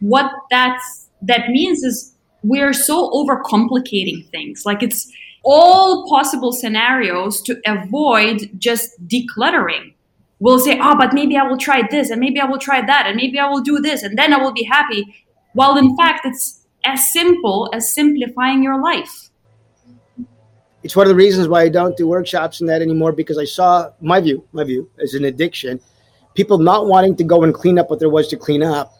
[0.00, 4.64] what that's that means is we're so overcomplicating things.
[4.66, 5.10] Like it's
[5.42, 9.94] all possible scenarios to avoid just decluttering.
[10.40, 13.06] We'll say, oh, but maybe I will try this, and maybe I will try that,
[13.06, 15.14] and maybe I will do this, and then I will be happy.
[15.52, 19.30] While in fact, it's as simple as simplifying your life.
[20.82, 23.44] It's one of the reasons why I don't do workshops and that anymore because I
[23.44, 25.78] saw my view, my view as an addiction,
[26.34, 28.94] people not wanting to go and clean up what there was to clean up.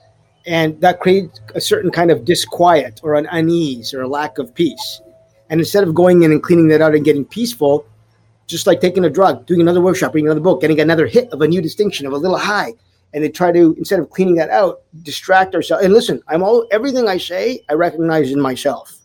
[0.47, 4.55] And that creates a certain kind of disquiet or an unease or a lack of
[4.55, 5.01] peace.
[5.49, 7.87] And instead of going in and cleaning that out and getting peaceful,
[8.47, 11.41] just like taking a drug, doing another workshop, reading another book, getting another hit of
[11.41, 12.73] a new distinction, of a little high,
[13.13, 16.67] and they try to instead of cleaning that out distract ourselves and listen i'm all
[16.71, 18.99] everything i say i recognize in myself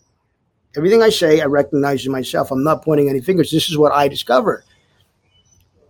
[0.75, 3.91] everything i say i recognize in myself i'm not pointing any fingers this is what
[3.91, 4.63] i discovered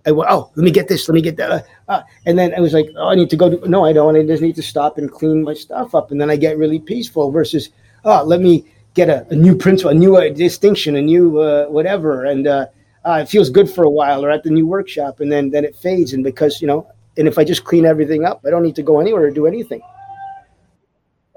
[0.06, 1.52] I oh, let me get this, let me get that.
[1.52, 3.50] Uh, uh, and then I was like, oh, I need to go.
[3.50, 4.16] Do, no, I don't.
[4.16, 6.12] I just need to stop and clean my stuff up.
[6.12, 7.70] And then I get really peaceful versus,
[8.04, 11.66] oh, let me get a, a new principle, a new uh, distinction, a new uh,
[11.66, 12.26] whatever.
[12.26, 12.68] And uh,
[13.06, 15.22] it feels good for a while or at the new workshop.
[15.22, 16.14] And then, then it fades.
[16.14, 18.84] And because, you know, and if I just clean everything up, I don't need to
[18.84, 19.82] go anywhere or do anything.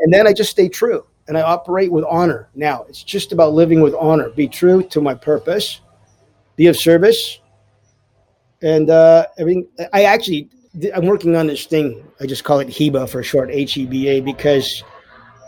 [0.01, 2.49] And then I just stay true and I operate with honor.
[2.55, 4.31] Now it's just about living with honor.
[4.31, 5.81] Be true to my purpose,
[6.57, 7.41] be of service.
[8.63, 10.49] And uh, everything, I actually,
[10.95, 12.05] I'm working on this thing.
[12.21, 14.83] I just call it HEBA for short, H E B A, because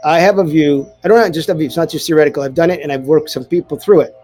[0.04, 0.88] I have a view.
[1.04, 1.66] I don't have just a view.
[1.66, 2.42] It's not just theoretical.
[2.42, 4.14] I've done it and I've worked some people through it.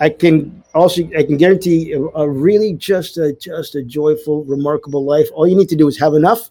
[0.00, 5.04] I can also I can guarantee a, a, really just a just a joyful, remarkable
[5.04, 5.28] life.
[5.34, 6.50] All you need to do is have enough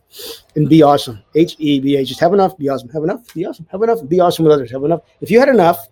[0.55, 1.23] and be awesome.
[1.33, 2.03] H E B A.
[2.03, 2.89] Just have enough, be awesome.
[2.89, 3.65] Have enough, be awesome.
[3.71, 4.69] Have enough, be awesome with others.
[4.71, 5.01] Have enough.
[5.21, 5.87] If you had enough,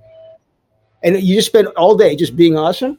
[1.03, 2.97] and you just spend all day just being awesome,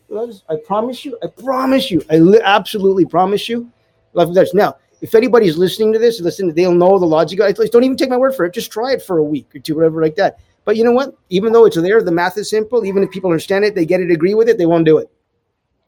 [0.49, 3.71] I promise you, I promise you, I li- absolutely promise you,
[4.15, 4.55] life with others.
[4.55, 7.39] Now, if anybody's listening to this, listen, they'll know the logic.
[7.39, 8.55] Don't even take my word for it.
[8.55, 10.39] Just try it for a week or two, whatever like that.
[10.67, 11.15] But you know what?
[11.31, 12.85] Even though it's there, the math is simple.
[12.85, 15.09] Even if people understand it, they get it, agree with it, they won't do it.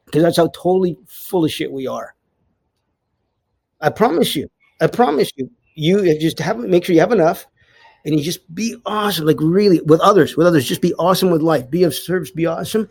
[0.06, 2.14] Because that's how totally full of shit we are.
[3.80, 4.48] I promise you.
[4.80, 5.50] I promise you.
[5.74, 7.46] You just have make sure you have enough
[8.04, 10.66] and you just be awesome, like really with others, with others.
[10.66, 11.68] Just be awesome with life.
[11.68, 12.88] Be of service, be awesome.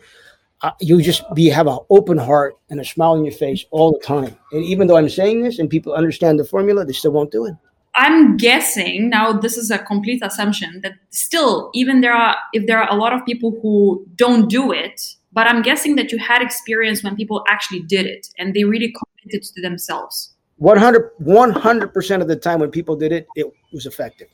[0.60, 3.92] Uh, you just be have an open heart and a smile on your face all
[3.92, 4.36] the time.
[4.52, 7.46] And even though I'm saying this and people understand the formula, they still won't do
[7.46, 7.54] it.
[7.98, 12.80] I'm guessing now this is a complete assumption that still even there are if there
[12.80, 16.40] are a lot of people who don't do it, but I'm guessing that you had
[16.40, 20.32] experience when people actually did it and they really committed to themselves.
[20.58, 24.28] 100 percent of the time when people did it, it was effective.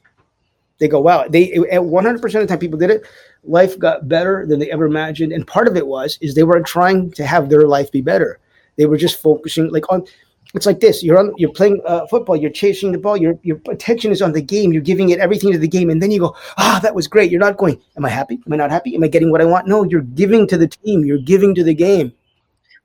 [0.78, 1.26] They go, wow.
[1.26, 3.06] They at 100 percent of the time people did it,
[3.44, 5.32] life got better than they ever imagined.
[5.32, 8.40] And part of it was is they were trying to have their life be better
[8.76, 10.04] They were just focusing like on.
[10.54, 13.60] It's like this: you're on, you're playing uh, football, you're chasing the ball, your your
[13.68, 16.20] attention is on the game, you're giving it everything to the game, and then you
[16.20, 17.30] go, ah, that was great.
[17.30, 18.38] You're not going, am I happy?
[18.46, 18.94] Am I not happy?
[18.94, 19.66] Am I getting what I want?
[19.66, 22.12] No, you're giving to the team, you're giving to the game.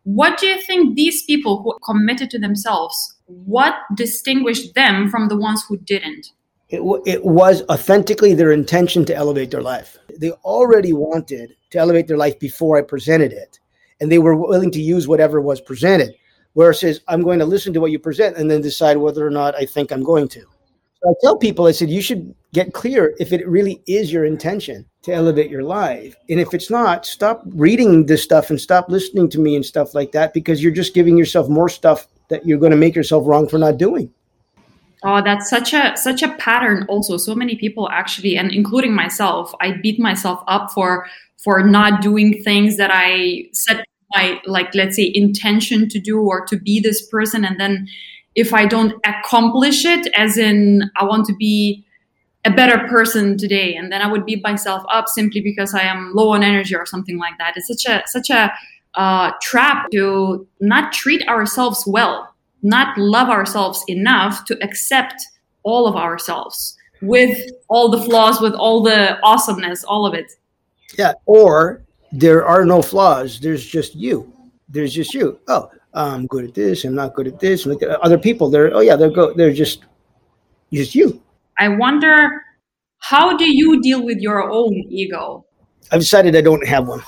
[0.04, 3.16] What do you think these people who committed to themselves?
[3.26, 6.32] What distinguished them from the ones who didn't?
[6.70, 9.98] It, it was authentically their intention to elevate their life.
[10.18, 13.60] They already wanted to elevate their life before I presented it,
[14.00, 16.16] and they were willing to use whatever was presented.
[16.60, 19.56] Whereas I'm going to listen to what you present and then decide whether or not
[19.56, 20.42] I think I'm going to.
[20.42, 24.26] So I tell people, I said, you should get clear if it really is your
[24.26, 26.18] intention to elevate your life.
[26.30, 29.96] And if it's not, stop reading this stuff and stop listening to me and stuff
[29.96, 33.26] like that because you're just giving yourself more stuff that you're going to make yourself
[33.26, 34.12] wrong for not doing.
[35.02, 37.16] Oh, that's such a such a pattern also.
[37.16, 42.44] So many people actually and including myself, I beat myself up for for not doing
[42.44, 47.08] things that I set my like let's say intention to do or to be this
[47.08, 47.88] person and then
[48.36, 51.86] if I don't accomplish it as in I want to be
[52.46, 56.14] a better person today and then I would beat myself up simply because I am
[56.14, 57.54] low on energy or something like that.
[57.58, 58.52] It's such a such a
[58.96, 65.24] uh, trap to not treat ourselves well not love ourselves enough to accept
[65.64, 67.38] all of ourselves with
[67.70, 70.32] all the flaws, with all the awesomeness, all of it.
[70.98, 71.14] Yeah.
[71.26, 73.40] Or there are no flaws.
[73.40, 74.32] There's just you.
[74.68, 75.40] There's just you.
[75.48, 76.86] Oh, I'm good at this.
[76.86, 77.66] I'm not good at this.
[77.66, 78.50] And look at other people.
[78.50, 79.34] They're oh yeah, they're go.
[79.34, 79.86] They're just
[80.72, 81.22] just you.
[81.58, 82.44] I wonder
[83.00, 85.46] how do you deal with your own ego?
[85.92, 87.02] I've decided I don't have one.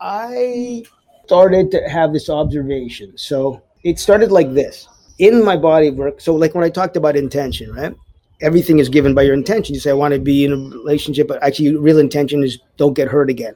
[0.00, 0.84] I
[1.24, 3.16] started to have this observation.
[3.16, 4.88] So it started like this
[5.18, 6.20] in my body work.
[6.20, 7.94] So, like when I talked about intention, right?
[8.40, 9.74] Everything is given by your intention.
[9.74, 12.94] You say, I want to be in a relationship, but actually, real intention is don't
[12.94, 13.54] get hurt again.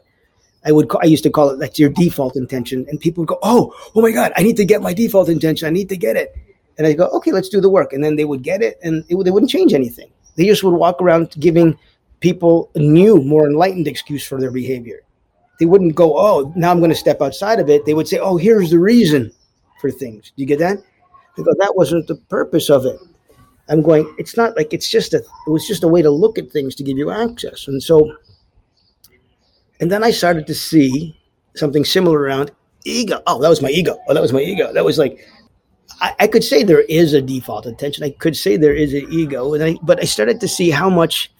[0.66, 3.28] I would, call, I used to call it that's your default intention, and people would
[3.28, 5.66] go, "Oh, oh my God, I need to get my default intention.
[5.66, 6.34] I need to get it."
[6.76, 9.04] And I go, "Okay, let's do the work." And then they would get it, and
[9.08, 10.10] it, they wouldn't change anything.
[10.34, 11.78] They just would walk around giving
[12.20, 15.00] people a new, more enlightened excuse for their behavior.
[15.60, 18.18] They wouldn't go, "Oh, now I'm going to step outside of it." They would say,
[18.18, 19.32] "Oh, here's the reason
[19.80, 20.78] for things." Do you get that?
[21.36, 22.98] Because that wasn't the purpose of it.
[23.68, 26.38] I'm going, it's not like it's just a, it was just a way to look
[26.38, 27.66] at things to give you access.
[27.66, 28.16] And so,
[29.80, 31.18] and then I started to see
[31.54, 32.50] something similar around
[32.84, 33.22] ego.
[33.26, 33.98] Oh, that was my ego.
[34.08, 34.72] Oh, that was my ego.
[34.72, 35.26] That was like,
[36.00, 38.04] I, I could say there is a default intention.
[38.04, 39.54] I could say there is an ego.
[39.54, 41.32] And I, but I started to see how much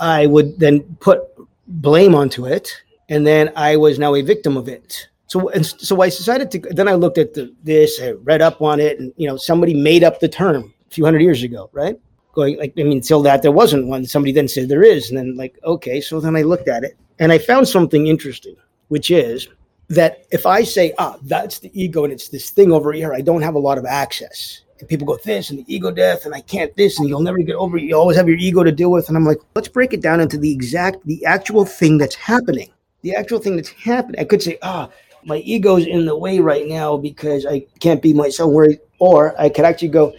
[0.00, 1.20] I would then put
[1.66, 2.82] blame onto it.
[3.08, 5.08] And then I was now a victim of it.
[5.30, 6.58] So and so I decided to.
[6.58, 9.74] Then I looked at the, this, I read up on it, and you know, somebody
[9.74, 11.96] made up the term a few hundred years ago, right?
[12.34, 14.04] Going like I mean, until that there wasn't one.
[14.06, 16.96] Somebody then said there is, and then like okay, so then I looked at it,
[17.20, 18.56] and I found something interesting,
[18.88, 19.46] which is
[19.88, 23.20] that if I say ah, that's the ego, and it's this thing over here, I
[23.20, 24.62] don't have a lot of access.
[24.80, 27.38] And people go this and the ego death, and I can't this, and you'll never
[27.38, 27.84] get over it.
[27.84, 30.20] You always have your ego to deal with, and I'm like, let's break it down
[30.20, 32.70] into the exact, the actual thing that's happening.
[33.02, 34.20] The actual thing that's happening.
[34.20, 34.90] I could say ah
[35.24, 38.52] my ego's in the way right now because I can't be myself.
[38.52, 40.14] Where, or I could actually go,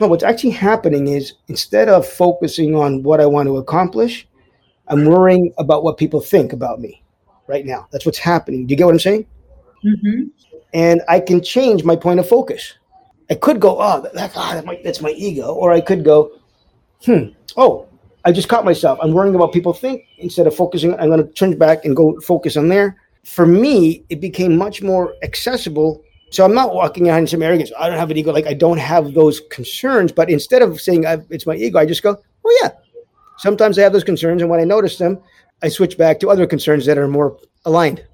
[0.00, 4.26] no, what's actually happening is instead of focusing on what I want to accomplish,
[4.90, 7.02] I'm worrying about what people think about me
[7.46, 7.88] right now.
[7.90, 8.66] That's what's happening.
[8.66, 9.26] Do you get what I'm saying?
[9.84, 10.24] Mm-hmm.
[10.74, 12.74] And I can change my point of focus.
[13.30, 15.54] I could go, oh, that, ah, that might, that's my ego.
[15.54, 16.32] Or I could go,
[17.04, 17.86] hmm, oh,
[18.24, 18.98] I just caught myself.
[19.00, 20.92] I'm worrying about what people think instead of focusing.
[20.98, 24.82] I'm going to turn back and go focus on there for me, it became much
[24.82, 26.02] more accessible.
[26.30, 27.72] So I'm not walking around in some arrogance.
[27.78, 28.32] I don't have an ego.
[28.32, 30.12] Like I don't have those concerns.
[30.12, 32.70] But instead of saying it's my ego, I just go, oh yeah.
[33.40, 35.18] Sometimes I have those concerns, and when I notice them,
[35.62, 38.04] I switch back to other concerns that are more aligned.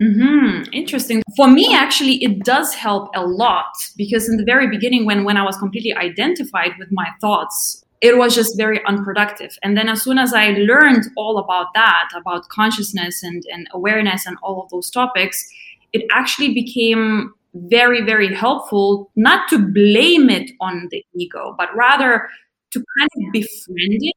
[0.00, 0.72] Mm-hmm.
[0.72, 1.22] Interesting.
[1.36, 5.36] For me, actually, it does help a lot because in the very beginning, when when
[5.36, 9.58] I was completely identified with my thoughts, it was just very unproductive.
[9.64, 14.26] And then as soon as I learned all about that, about consciousness and, and awareness
[14.26, 15.44] and all of those topics,
[15.92, 22.28] it actually became very, very helpful not to blame it on the ego, but rather
[22.70, 24.14] to kind of befriend it.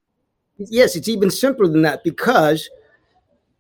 [0.69, 2.69] Yes, it's even simpler than that because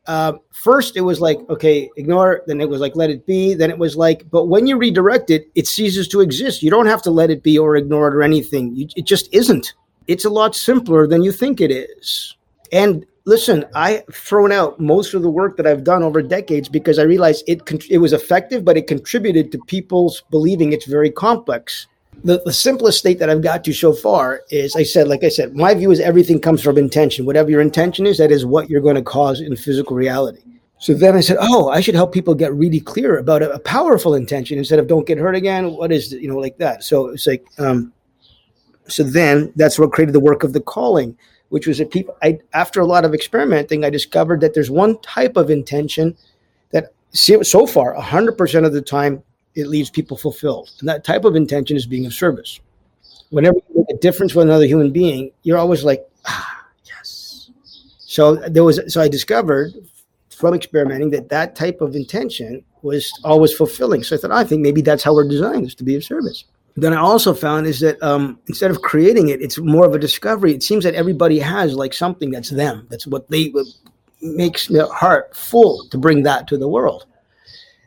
[0.07, 2.43] uh, first it was like, okay, ignore it.
[2.47, 3.53] Then it was like, let it be.
[3.53, 6.63] Then it was like, but when you redirect it, it ceases to exist.
[6.63, 8.75] You don't have to let it be or ignore it or anything.
[8.75, 9.73] You, it just isn't
[10.07, 12.35] it's a lot simpler than you think it is.
[12.71, 16.99] And listen, I've thrown out most of the work that I've done over decades because
[16.99, 21.87] I realized it it was effective, but it contributed to people's believing it's very complex.
[22.23, 25.29] The, the simplest state that I've got to so far is I said, like I
[25.29, 27.25] said, my view is everything comes from intention.
[27.25, 30.41] Whatever your intention is, that is what you're going to cause in physical reality.
[30.81, 33.59] So then I said, "Oh, I should help people get really clear about a, a
[33.59, 35.73] powerful intention instead of don't get hurt again.
[35.73, 37.93] What is you know like that?" So it's like, um,
[38.87, 41.15] so then that's what created the work of the calling,
[41.49, 42.17] which was that people.
[42.23, 46.17] I after a lot of experimenting, I discovered that there's one type of intention
[46.71, 49.21] that so far, hundred percent of the time,
[49.55, 52.59] it leaves people fulfilled, and that type of intention is being of service.
[53.29, 57.49] Whenever you make a difference with another human being, you're always like, ah, yes.
[57.99, 58.79] So there was.
[58.87, 59.73] So I discovered
[60.29, 64.03] from experimenting that that type of intention was always fulfilling.
[64.03, 66.45] So I thought, I think maybe that's how we're designed is to be of service.
[66.75, 69.99] Then I also found is that um, instead of creating it, it's more of a
[69.99, 70.53] discovery.
[70.53, 72.87] It seems that everybody has like something that's them.
[72.89, 73.67] That's what they what
[74.21, 77.05] makes their heart full to bring that to the world.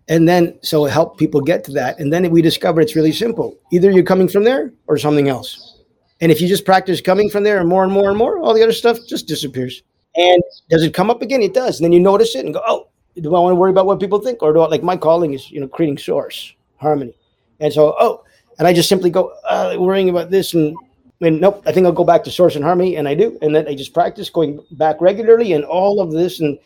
[0.08, 1.98] And then so help people get to that.
[1.98, 3.58] And then we discover it's really simple.
[3.72, 5.82] Either you're coming from there or something else.
[6.20, 8.54] And if you just practice coming from there and more and more and more, all
[8.54, 9.82] the other stuff just disappears.
[10.16, 11.42] And does it come up again?
[11.42, 11.78] It does.
[11.78, 12.88] And then you notice it and go, oh,
[13.20, 14.42] do I want to worry about what people think?
[14.42, 17.14] Or do I like my calling is, you know, creating source, harmony.
[17.60, 18.24] And so, oh,
[18.58, 20.76] and I just simply go, uh, worrying about this and
[21.20, 23.54] and nope, I think I'll go back to source and harmony, and I do, and
[23.54, 26.58] then I just practice going back regularly, and all of this, and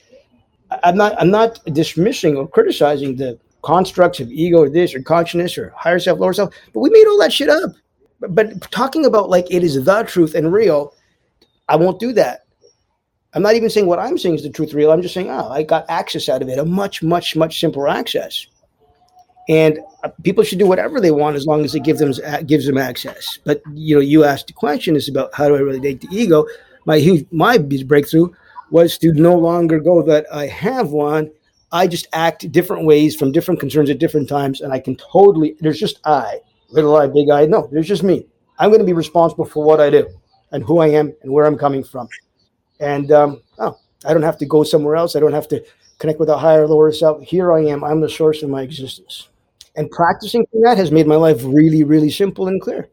[0.82, 5.58] I'm not I'm not dismissing or criticizing the constructs of ego or this or consciousness
[5.58, 7.72] or higher self, lower self, but we made all that shit up.
[8.20, 10.94] But, but talking about like it is the truth and real,
[11.68, 12.44] I won't do that.
[13.34, 14.90] I'm not even saying what I'm saying is the truth real.
[14.90, 17.88] I'm just saying, oh, I got access out of it, a much, much, much simpler
[17.88, 18.46] access.
[19.48, 22.12] And uh, people should do whatever they want as long as it gives them
[22.46, 23.38] gives them access.
[23.44, 26.46] But you know, you asked the question is about how do I relate the ego.
[26.84, 28.30] My huge my breakthrough
[28.70, 31.30] was to no longer go that I have one.
[31.70, 35.56] I just act different ways from different concerns at different times, and I can totally.
[35.60, 36.40] There's just I,
[36.70, 37.46] little I, big I.
[37.46, 38.26] No, there's just me.
[38.58, 40.08] I'm going to be responsible for what I do,
[40.52, 42.08] and who I am, and where I'm coming from.
[42.80, 45.14] And um, oh, I don't have to go somewhere else.
[45.16, 45.64] I don't have to
[45.98, 47.22] connect with a higher, lower self.
[47.22, 47.84] Here I am.
[47.84, 49.28] I'm the source of my existence.
[49.76, 52.88] And practicing that has made my life really, really simple and clear.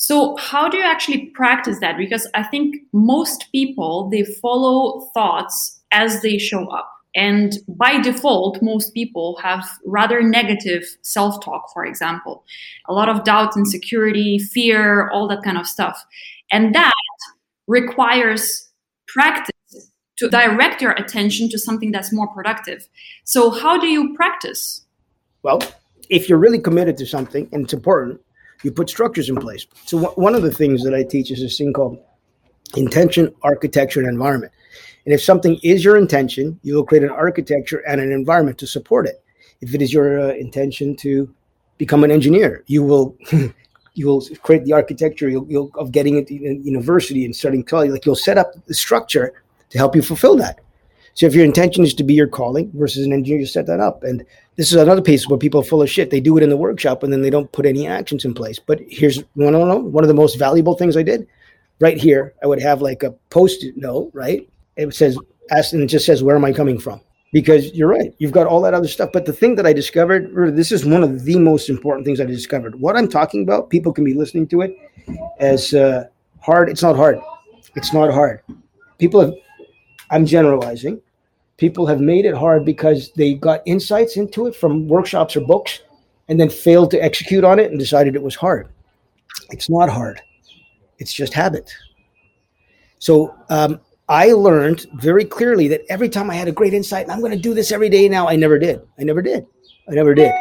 [0.00, 1.98] So, how do you actually practice that?
[1.98, 6.90] Because I think most people they follow thoughts as they show up.
[7.14, 12.44] And by default, most people have rather negative self talk, for example,
[12.88, 16.02] a lot of doubt, insecurity, fear, all that kind of stuff.
[16.50, 16.94] And that
[17.66, 18.70] requires
[19.06, 19.50] practice
[20.16, 22.88] to direct your attention to something that's more productive.
[23.24, 24.86] So, how do you practice?
[25.42, 25.60] Well,
[26.08, 28.22] if you're really committed to something and it's important,
[28.62, 29.66] you put structures in place.
[29.86, 31.98] So, one of the things that I teach is this thing called
[32.76, 34.52] intention, architecture, and environment.
[35.04, 38.66] And if something is your intention, you will create an architecture and an environment to
[38.66, 39.22] support it.
[39.60, 41.32] If it is your uh, intention to
[41.78, 43.16] become an engineer, you will
[43.94, 47.90] you'll create the architecture you'll, you'll, of getting into university and starting college.
[47.90, 50.60] Like you'll set up the structure to help you fulfill that.
[51.14, 53.80] So if your intention is to be your calling versus an engineer, you set that
[53.80, 54.02] up.
[54.02, 54.24] And
[54.56, 56.10] this is another piece where people are full of shit.
[56.10, 58.58] They do it in the workshop and then they don't put any actions in place.
[58.58, 59.54] But here's one
[59.92, 61.26] one of the most valuable things I did.
[61.80, 64.48] Right here, I would have like a post-it note, right?
[64.76, 65.18] It says,
[65.50, 67.00] ask, and it just says, where am I coming from?
[67.32, 68.14] because you're right.
[68.18, 69.10] You've got all that other stuff.
[69.12, 72.24] But the thing that I discovered, this is one of the most important things I
[72.24, 72.80] discovered.
[72.80, 74.76] What I'm talking about, people can be listening to it
[75.38, 76.04] as uh,
[76.40, 76.68] hard.
[76.68, 77.20] It's not hard.
[77.76, 78.42] It's not hard.
[78.98, 79.34] People have,
[80.10, 81.00] I'm generalizing,
[81.56, 85.80] people have made it hard because they got insights into it from workshops or books
[86.28, 88.68] and then failed to execute on it and decided it was hard.
[89.50, 90.20] It's not hard,
[90.98, 91.72] it's just habit.
[92.98, 97.12] So, um, I learned very clearly that every time I had a great insight, and
[97.12, 98.82] I'm going to do this every day now, I never did.
[98.98, 99.46] I never did.
[99.88, 100.32] I never did.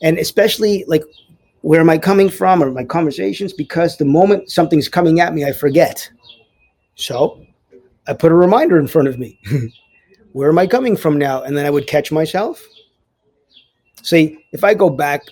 [0.00, 1.02] And especially like
[1.62, 5.44] where am I coming from or my conversations, because the moment something's coming at me,
[5.44, 6.08] I forget.
[6.94, 7.43] So
[8.06, 9.40] I put a reminder in front of me.
[10.32, 11.42] where am I coming from now?
[11.42, 12.62] And then I would catch myself.
[14.02, 15.22] See, if I go back,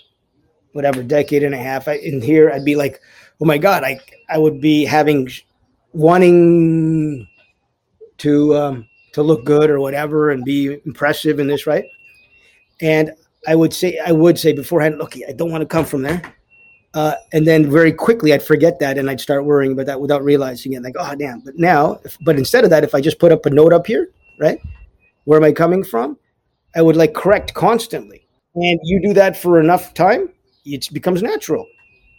[0.72, 3.00] whatever, decade and a half in here, I'd be like,
[3.40, 3.98] oh my God, I,
[4.30, 5.28] I would be having
[5.92, 7.28] wanting
[8.18, 11.84] to um, to look good or whatever and be impressive in this, right?
[12.80, 13.10] And
[13.48, 16.22] I would say I would say beforehand, look, I don't want to come from there.
[16.94, 20.22] Uh, and then very quickly I'd forget that and I'd start worrying about that without
[20.22, 20.82] realizing it.
[20.82, 21.40] Like, oh damn!
[21.40, 23.86] But now, if, but instead of that, if I just put up a note up
[23.86, 24.60] here, right,
[25.24, 26.18] where am I coming from?
[26.76, 28.26] I would like correct constantly.
[28.54, 30.28] And you do that for enough time,
[30.66, 31.66] it becomes natural.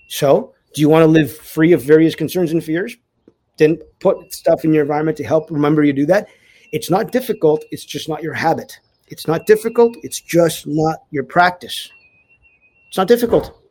[0.08, 2.98] So, do you want to live free of various concerns and fears?
[3.58, 6.28] then put stuff in your environment to help remember you do that.
[6.72, 7.64] It's not difficult.
[7.72, 8.80] It's just not your habit.
[9.08, 9.96] It's not difficult.
[10.02, 11.92] It's just not your practice.
[12.88, 13.62] It's not difficult.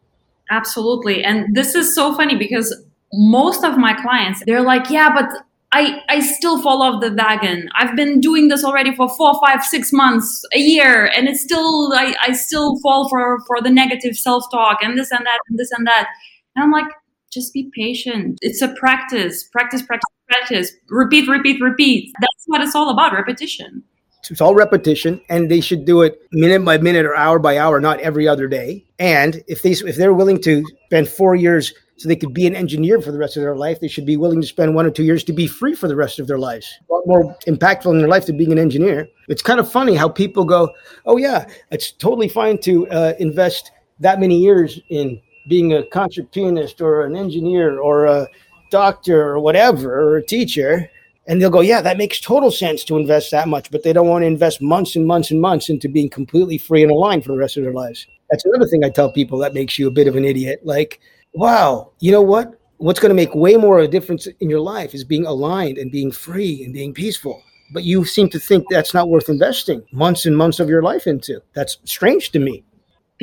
[0.53, 1.25] Absolutely.
[1.25, 2.75] And this is so funny because
[3.15, 5.31] most of my clients, they're like, yeah, but
[5.73, 7.71] I, I still fall off the wagon.
[7.75, 11.91] I've been doing this already for four, five, six months, a year, and it's still
[11.95, 15.59] I, I still fall for for the negative self talk and this and that and
[15.59, 16.09] this and that.
[16.55, 16.93] And I'm like,
[17.33, 18.37] just be patient.
[18.43, 20.73] It's a practice, practice, practice, practice.
[20.91, 22.13] Repeat, repeat, repeat.
[22.21, 23.15] That's what it's all about.
[23.15, 23.83] Repetition.
[24.31, 27.81] It's all repetition, and they should do it minute by minute or hour by hour,
[27.81, 28.85] not every other day.
[28.99, 32.55] And if they if they're willing to spend four years so they could be an
[32.55, 34.91] engineer for the rest of their life, they should be willing to spend one or
[34.91, 36.73] two years to be free for the rest of their lives.
[36.89, 39.09] A lot more impactful in their life than being an engineer.
[39.29, 40.71] It's kind of funny how people go,
[41.05, 46.31] "Oh yeah, it's totally fine to uh, invest that many years in being a concert
[46.31, 48.29] pianist or an engineer or a
[48.71, 50.89] doctor or whatever or a teacher."
[51.27, 54.09] And they'll go, yeah, that makes total sense to invest that much, but they don't
[54.09, 57.33] want to invest months and months and months into being completely free and aligned for
[57.33, 58.07] the rest of their lives.
[58.31, 60.61] That's another thing I tell people that makes you a bit of an idiot.
[60.65, 61.01] Like,
[61.35, 62.59] wow, you know what?
[62.79, 65.79] What's going to make way more of a difference in your life is being aligned
[65.79, 67.41] and being free and being peaceful.
[67.73, 71.07] But you seem to think that's not worth investing months and months of your life
[71.07, 71.41] into.
[71.55, 72.65] That's strange to me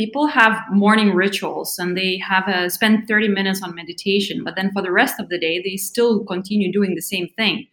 [0.01, 4.71] people have morning rituals and they have a, spend 30 minutes on meditation but then
[4.71, 7.67] for the rest of the day they still continue doing the same thing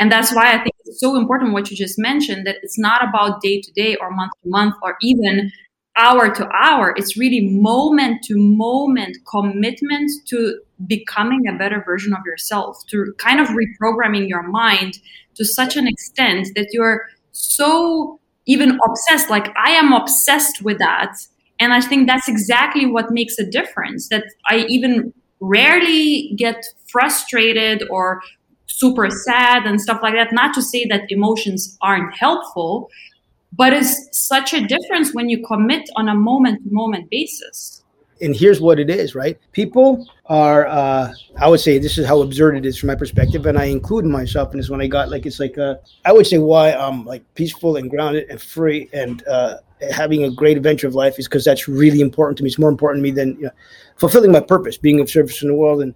[0.00, 3.06] and that's why I think it's so important what you just mentioned that it's not
[3.06, 5.52] about day to day or month to month or even
[5.96, 6.94] hour to hour.
[6.96, 13.40] It's really moment to moment commitment to becoming a better version of yourself, to kind
[13.40, 14.98] of reprogramming your mind
[15.34, 17.02] to such an extent that you're
[17.32, 19.28] so even obsessed.
[19.28, 21.14] Like I am obsessed with that.
[21.60, 24.08] And I think that's exactly what makes a difference.
[24.08, 28.20] That I even rarely get frustrated or
[28.66, 30.32] super sad and stuff like that.
[30.32, 32.90] Not to say that emotions aren't helpful,
[33.52, 37.82] but it's such a difference when you commit on a moment to moment basis.
[38.22, 39.38] And here's what it is, right?
[39.52, 43.46] People are, uh, I would say, this is how absurd it is from my perspective,
[43.46, 44.68] and I include myself in this.
[44.68, 47.88] When I got like, it's like, uh, I would say why I'm like peaceful and
[47.88, 49.56] grounded and free and uh,
[49.90, 52.48] having a great adventure of life is because that's really important to me.
[52.48, 53.50] It's more important to me than you know,
[53.96, 55.94] fulfilling my purpose, being of service in the world, and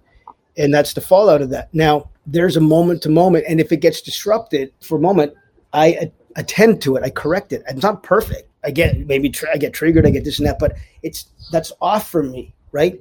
[0.57, 1.73] and that's the fallout of that.
[1.73, 5.33] Now, there's a moment to moment, and if it gets disrupted for a moment,
[5.73, 7.03] I attend to it.
[7.03, 7.63] I correct it.
[7.67, 8.49] It's not perfect.
[8.63, 10.05] I get maybe tr- I get triggered.
[10.05, 12.99] I get this and that, but it's that's off for me, right?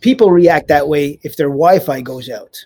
[0.00, 2.64] People react that way if their Wi-Fi goes out,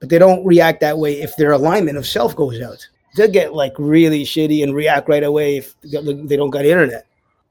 [0.00, 2.86] but they don't react that way if their alignment of self goes out.
[3.16, 7.06] They'll get like really shitty and react right away if they don't got internet.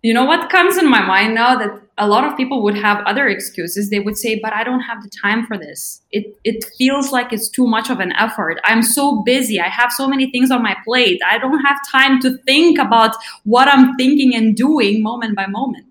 [0.05, 3.03] You know what comes in my mind now that a lot of people would have
[3.07, 3.89] other excuses.
[3.89, 6.01] They would say, "But I don't have the time for this.
[6.11, 8.59] It it feels like it's too much of an effort.
[8.65, 9.59] I'm so busy.
[9.59, 11.19] I have so many things on my plate.
[11.27, 15.87] I don't have time to think about what I'm thinking and doing moment by moment."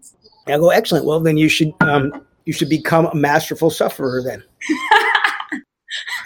[0.47, 1.07] I go, "Excellent.
[1.07, 2.12] Well, then you should um,
[2.45, 4.45] you should become a masterful sufferer then."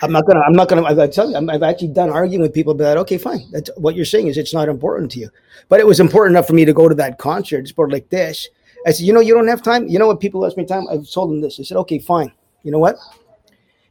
[0.03, 0.41] I'm not gonna.
[0.41, 0.85] I'm not gonna.
[0.85, 2.97] I tell you, i have actually done arguing with people about.
[2.99, 3.47] Okay, fine.
[3.51, 5.31] That's what you're saying is it's not important to you,
[5.69, 8.49] but it was important enough for me to go to that concert, sport like this.
[8.87, 9.89] I said, you know, you don't have time.
[9.89, 10.21] You know what?
[10.21, 10.87] People ask me time.
[10.89, 11.59] I've told them this.
[11.59, 12.33] I said, okay, fine.
[12.63, 12.97] You know what?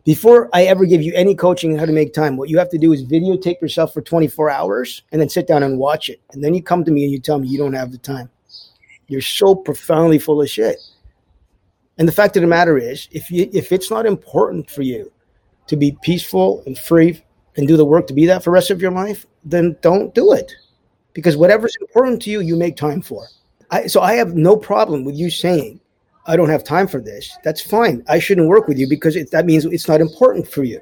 [0.05, 2.69] Before I ever give you any coaching on how to make time, what you have
[2.69, 6.21] to do is videotape yourself for 24 hours and then sit down and watch it.
[6.31, 8.29] And then you come to me and you tell me you don't have the time.
[9.07, 10.77] You're so profoundly full of shit.
[11.97, 15.11] And the fact of the matter is, if you if it's not important for you
[15.67, 17.23] to be peaceful and free
[17.55, 20.13] and do the work to be that for the rest of your life, then don't
[20.13, 20.53] do it.
[21.13, 23.27] Because whatever's important to you, you make time for.
[23.71, 25.79] I, so I have no problem with you saying,
[26.25, 27.35] I don't have time for this.
[27.43, 28.03] That's fine.
[28.07, 30.81] I shouldn't work with you because it, that means it's not important for you.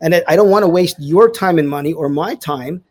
[0.00, 2.82] And I don't want to waste your time and money or my time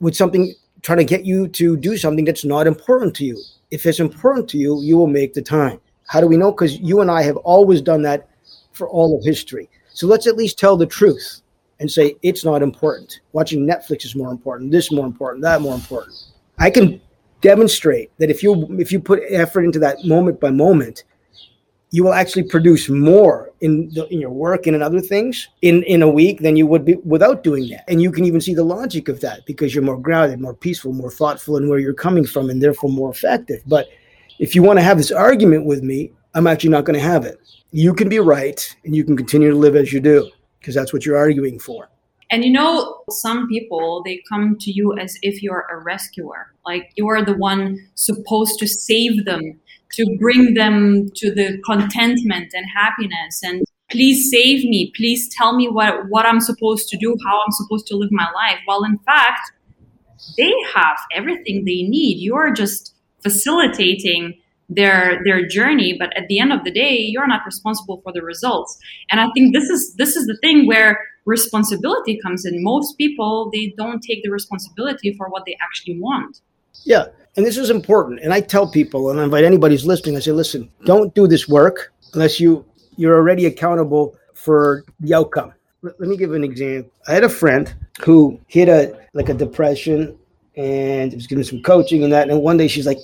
[0.00, 3.42] with something trying to get you to do something that's not important to you.
[3.70, 5.80] If it's important to you, you will make the time.
[6.06, 6.52] How do we know?
[6.52, 8.28] Because you and I have always done that
[8.72, 9.68] for all of history.
[9.98, 11.42] So let's at least tell the truth
[11.80, 13.18] and say it's not important.
[13.32, 16.14] Watching Netflix is more important, this more important, that more important.
[16.56, 17.00] I can
[17.40, 21.02] demonstrate that if you if you put effort into that moment by moment,
[21.90, 25.82] you will actually produce more in the, in your work and in other things in
[25.82, 27.82] in a week than you would be without doing that.
[27.88, 30.92] And you can even see the logic of that because you're more grounded, more peaceful,
[30.92, 33.64] more thoughtful in where you're coming from and therefore more effective.
[33.66, 33.88] But
[34.38, 37.24] if you want to have this argument with me, I'm actually not going to have
[37.24, 37.40] it
[37.70, 40.92] you can be right and you can continue to live as you do because that's
[40.92, 41.88] what you're arguing for.
[42.30, 46.92] And you know, some people, they come to you as if you're a rescuer, like
[46.96, 49.58] you are the one supposed to save them,
[49.92, 53.42] to bring them to the contentment and happiness.
[53.42, 54.92] And please save me.
[54.94, 58.30] Please tell me what, what I'm supposed to do, how I'm supposed to live my
[58.34, 58.58] life.
[58.66, 59.52] While in fact,
[60.36, 62.18] they have everything they need.
[62.18, 64.38] You're just facilitating
[64.68, 68.22] their their journey but at the end of the day you're not responsible for the
[68.22, 68.78] results.
[69.10, 72.62] And i think this is this is the thing where responsibility comes in.
[72.62, 76.40] Most people they don't take the responsibility for what they actually want.
[76.84, 77.06] Yeah
[77.38, 80.20] and this is important and i tell people and i invite anybody who's listening i
[80.20, 82.64] say listen don't do this work unless you
[82.96, 85.52] you're already accountable for the outcome.
[85.82, 87.72] Let me give an example i had a friend
[88.04, 90.18] who hit a like a depression
[90.56, 92.98] and was giving some coaching and that and one day she's like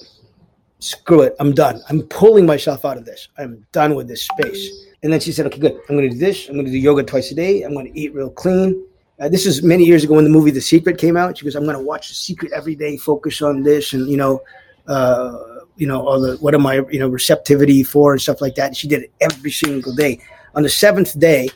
[0.78, 1.80] screw it, I'm done.
[1.88, 3.28] I'm pulling myself out of this.
[3.38, 4.86] I'm done with this space.
[5.02, 5.80] And then she said, okay, good.
[5.88, 6.48] I'm going to do this.
[6.48, 7.62] I'm going to do yoga twice a day.
[7.62, 8.86] I'm going to eat real clean.
[9.20, 11.38] Uh, this is many years ago when the movie The Secret came out.
[11.38, 14.16] She goes, I'm going to watch The Secret every day, focus on this, and you
[14.16, 14.42] know,
[14.88, 15.38] uh,
[15.76, 18.68] you know, all the what am I, you know, receptivity for and stuff like that.
[18.68, 20.20] And she did it every single day.
[20.54, 21.48] On the seventh day,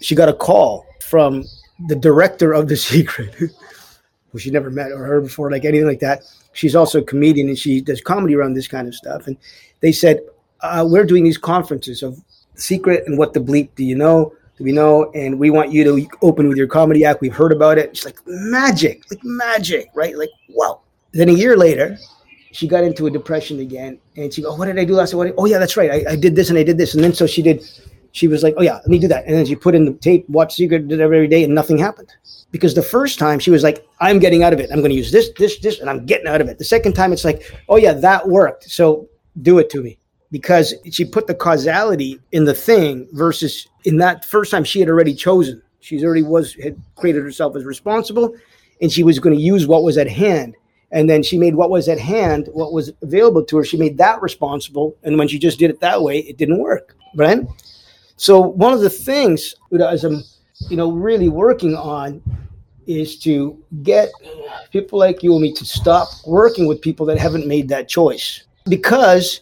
[0.00, 1.44] she got a call from
[1.88, 6.00] the director of The Secret, who she never met or heard before, like anything like
[6.00, 9.26] that she's also a comedian and she does comedy around this kind of stuff.
[9.26, 9.36] And
[9.80, 10.20] they said,
[10.60, 12.22] uh, we're doing these conferences of
[12.54, 14.32] secret and what the bleep do you know?
[14.56, 15.10] Do we know?
[15.12, 17.20] And we want you to open with your comedy act.
[17.20, 17.96] We've heard about it.
[17.96, 20.16] She's like, magic, like magic, right?
[20.16, 20.80] Like, wow.
[21.12, 21.98] Then a year later,
[22.52, 23.98] she got into a depression again.
[24.16, 25.34] And she go, oh, what did I do last night?
[25.38, 25.90] Oh, yeah, that's right.
[25.90, 26.94] I, I did this and I did this.
[26.94, 27.64] And then so she did,
[28.12, 29.24] she was like, oh, yeah, let me do that.
[29.26, 31.78] And then she put in the tape, watch Secret, did it every day, and nothing
[31.78, 32.12] happened
[32.50, 34.70] because the first time she was like, I'm getting out of it.
[34.70, 36.58] I'm going to use this, this, this, and I'm getting out of it.
[36.58, 38.70] The second time it's like, oh, yeah, that worked.
[38.70, 39.08] So
[39.40, 39.98] do it to me.
[40.30, 44.88] Because she put the causality in the thing versus in that first time she had
[44.88, 45.60] already chosen.
[45.80, 48.34] She's already was had created herself as responsible
[48.80, 50.56] and she was going to use what was at hand.
[50.90, 53.98] And then she made what was at hand, what was available to her, she made
[53.98, 54.96] that responsible.
[55.02, 56.96] And when she just did it that way, it didn't work.
[57.14, 57.40] Right.
[58.22, 60.22] So one of the things as I'm
[60.68, 62.22] you know, really working on
[62.86, 64.10] is to get
[64.70, 68.44] people like you and me to stop working with people that haven't made that choice
[68.68, 69.40] because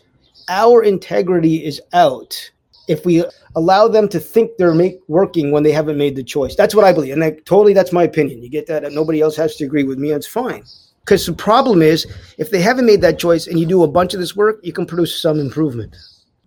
[0.49, 2.51] our integrity is out
[2.89, 3.23] if we
[3.55, 6.57] allow them to think they're make, working when they haven't made the choice.
[6.57, 7.13] That's what I believe.
[7.13, 8.43] And I, totally, that's my opinion.
[8.43, 8.91] You get that?
[8.95, 10.11] Nobody else has to agree with me.
[10.11, 10.65] It's fine.
[11.05, 12.07] Because the problem is,
[12.39, 14.73] if they haven't made that choice and you do a bunch of this work, you
[14.73, 15.95] can produce some improvement,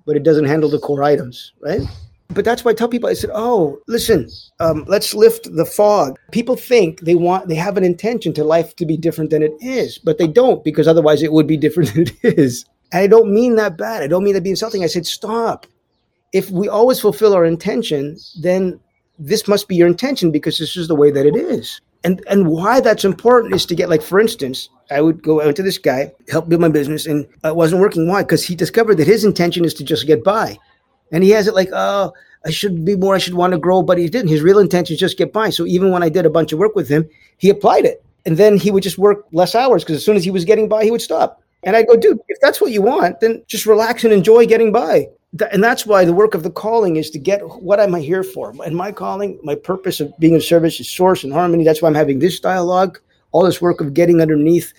[0.07, 1.81] but it doesn't handle the core items, right?
[2.33, 4.29] But that's why I tell people, I said, oh, listen,
[4.59, 6.17] um, let's lift the fog.
[6.31, 9.53] People think they want, they have an intention to life to be different than it
[9.61, 12.65] is, but they don't because otherwise it would be different than it is.
[12.91, 14.03] And I don't mean that bad.
[14.03, 14.83] I don't mean that be insulting.
[14.83, 15.65] I said, stop.
[16.31, 18.79] If we always fulfill our intention, then
[19.19, 21.79] this must be your intention because this is the way that it is.
[22.03, 25.55] And and why that's important is to get like, for instance, I would go out
[25.55, 28.07] to this guy, help build my business, and it wasn't working.
[28.07, 28.23] Why?
[28.23, 30.57] Because he discovered that his intention is to just get by.
[31.13, 32.11] And he has it like, oh,
[32.45, 34.29] I should be more, I should want to grow, but he didn't.
[34.29, 35.49] His real intention is just get by.
[35.51, 37.07] So even when I did a bunch of work with him,
[37.37, 38.03] he applied it.
[38.25, 40.67] And then he would just work less hours because as soon as he was getting
[40.67, 41.41] by, he would stop.
[41.63, 44.71] And I'd go, dude, if that's what you want, then just relax and enjoy getting
[44.71, 45.07] by.
[45.51, 48.23] And that's why the work of the calling is to get what am I here
[48.23, 48.53] for?
[48.65, 51.63] And my calling, my purpose of being of service is source and harmony.
[51.63, 52.99] That's why I'm having this dialogue,
[53.31, 54.73] all this work of getting underneath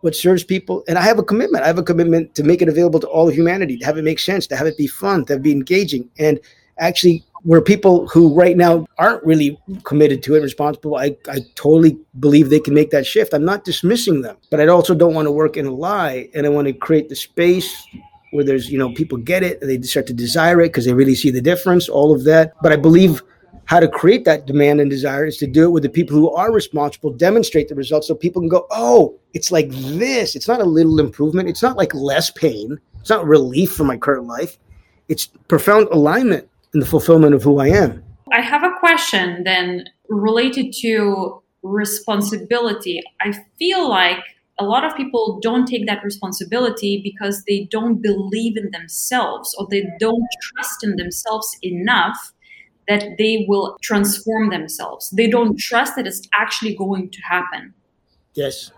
[0.00, 0.84] what serves people.
[0.88, 1.64] And I have a commitment.
[1.64, 4.04] I have a commitment to make it available to all of humanity, to have it
[4.04, 6.08] make sense, to have it be fun, to be engaging.
[6.18, 6.38] And
[6.78, 11.96] actually, where people who right now aren't really committed to it, responsible, I, I totally
[12.18, 13.34] believe they can make that shift.
[13.34, 16.28] I'm not dismissing them, but I also don't want to work in a lie.
[16.34, 17.86] And I want to create the space
[18.32, 21.14] where there's, you know, people get it, they start to desire it because they really
[21.14, 22.52] see the difference, all of that.
[22.62, 23.22] But I believe
[23.66, 26.30] how to create that demand and desire is to do it with the people who
[26.30, 30.34] are responsible, demonstrate the results so people can go, oh, it's like this.
[30.34, 31.48] It's not a little improvement.
[31.48, 32.78] It's not like less pain.
[33.00, 34.56] It's not relief from my current life.
[35.08, 38.02] It's profound alignment in the fulfillment of who I am.
[38.32, 43.02] I have a question then related to responsibility.
[43.20, 44.18] I feel like
[44.58, 49.66] a lot of people don't take that responsibility because they don't believe in themselves or
[49.70, 52.32] they don't trust in themselves enough
[52.88, 55.10] that they will transform themselves.
[55.10, 57.74] They don't trust that it's actually going to happen.
[58.34, 58.70] Yes.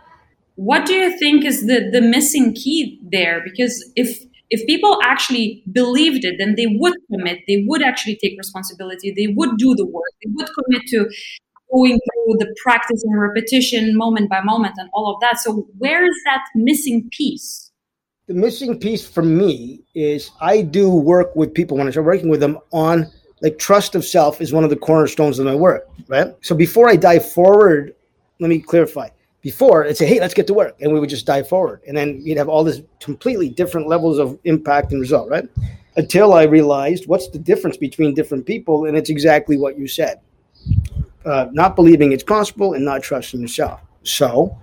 [0.54, 3.40] What do you think is the, the missing key there?
[3.44, 8.38] Because if if people actually believed it, then they would commit, they would actually take
[8.38, 11.08] responsibility, they would do the work, they would commit to
[11.70, 15.38] going through the practice and repetition moment by moment and all of that.
[15.38, 17.70] So where is that missing piece?
[18.26, 22.28] The missing piece for me is I do work with people when I start working
[22.28, 25.88] with them on like trust of self is one of the cornerstones of my work,
[26.08, 26.34] right?
[26.40, 27.94] So before I dive forward,
[28.40, 29.08] let me clarify.
[29.40, 31.96] Before I'd say, hey, let's get to work, and we would just dive forward, and
[31.96, 35.48] then you'd have all this completely different levels of impact and result, right?
[35.96, 40.20] Until I realized what's the difference between different people, and it's exactly what you said:
[41.24, 43.80] uh, not believing it's possible and not trusting yourself.
[44.02, 44.58] So,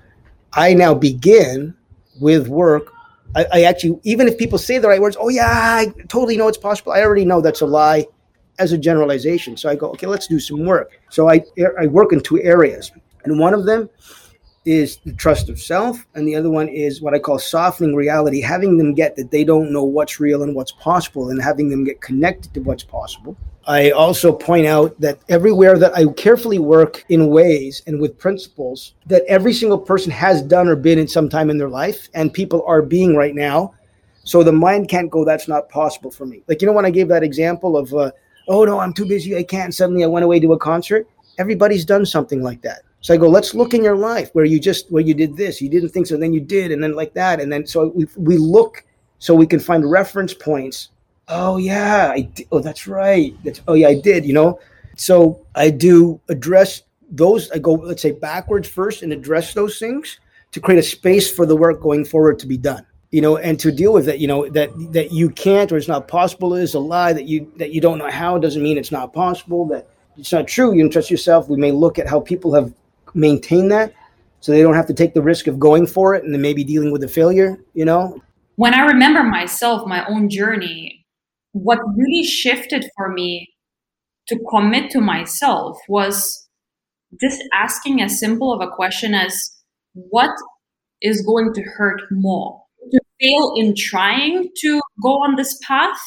[0.54, 1.74] I now begin
[2.20, 2.92] with work
[3.36, 6.48] I, I actually, even if people say the right words, oh yeah, I totally know
[6.48, 6.94] it's possible.
[6.94, 8.06] I already know that's a lie
[8.60, 9.58] as a generalization.
[9.58, 11.00] So I go, okay, let's do some work.
[11.10, 11.44] So I,
[11.80, 12.92] I work in two areas.
[13.24, 13.90] And one of them
[14.66, 16.06] is the trust of self.
[16.16, 19.44] And the other one is what I call softening reality, having them get that they
[19.44, 23.38] don't know what's real and what's possible and having them get connected to what's possible.
[23.68, 28.94] I also point out that everywhere that I carefully work in ways and with principles
[29.08, 32.32] that every single person has done or been in some time in their life and
[32.32, 33.74] people are being right now.
[34.24, 36.44] So the mind can't go, that's not possible for me.
[36.48, 38.12] Like, you know, when I gave that example of, uh,
[38.48, 39.74] oh no, I'm too busy, I can't.
[39.74, 41.08] Suddenly I went away to a concert.
[41.38, 42.82] Everybody's done something like that.
[43.02, 45.62] So I go, let's look in your life where you just where you did this,
[45.62, 48.08] you didn't think so, then you did, and then like that, and then so we
[48.18, 48.84] we look
[49.20, 50.90] so we can find reference points.
[51.28, 52.48] Oh yeah, I did.
[52.52, 53.36] oh that's right.
[53.44, 54.26] That's oh yeah, I did.
[54.26, 54.60] You know,
[54.96, 57.52] so I do address those.
[57.52, 60.20] I go let's say backwards first and address those things
[60.52, 62.86] to create a space for the work going forward to be done
[63.16, 65.88] you know, and to deal with it, you know, that that you can't or it's
[65.88, 68.92] not possible is a lie that you that you don't know how doesn't mean it's
[68.92, 69.66] not possible.
[69.68, 69.88] That
[70.18, 70.76] it's not true.
[70.76, 71.48] You can trust yourself.
[71.48, 72.74] We may look at how people have
[73.14, 73.94] maintained that,
[74.42, 76.66] so they don't have to take the risk of going for it and then maybe
[76.66, 77.58] dealing with the failure.
[77.74, 78.22] You know.
[78.58, 81.06] When I remember myself, my own journey,
[81.54, 83.48] what really shifted for me
[84.28, 86.50] to commit to myself was
[87.22, 89.52] just asking as simple of a question as
[89.94, 90.32] what
[91.02, 96.00] is going to hurt more to fail in trying to go on this path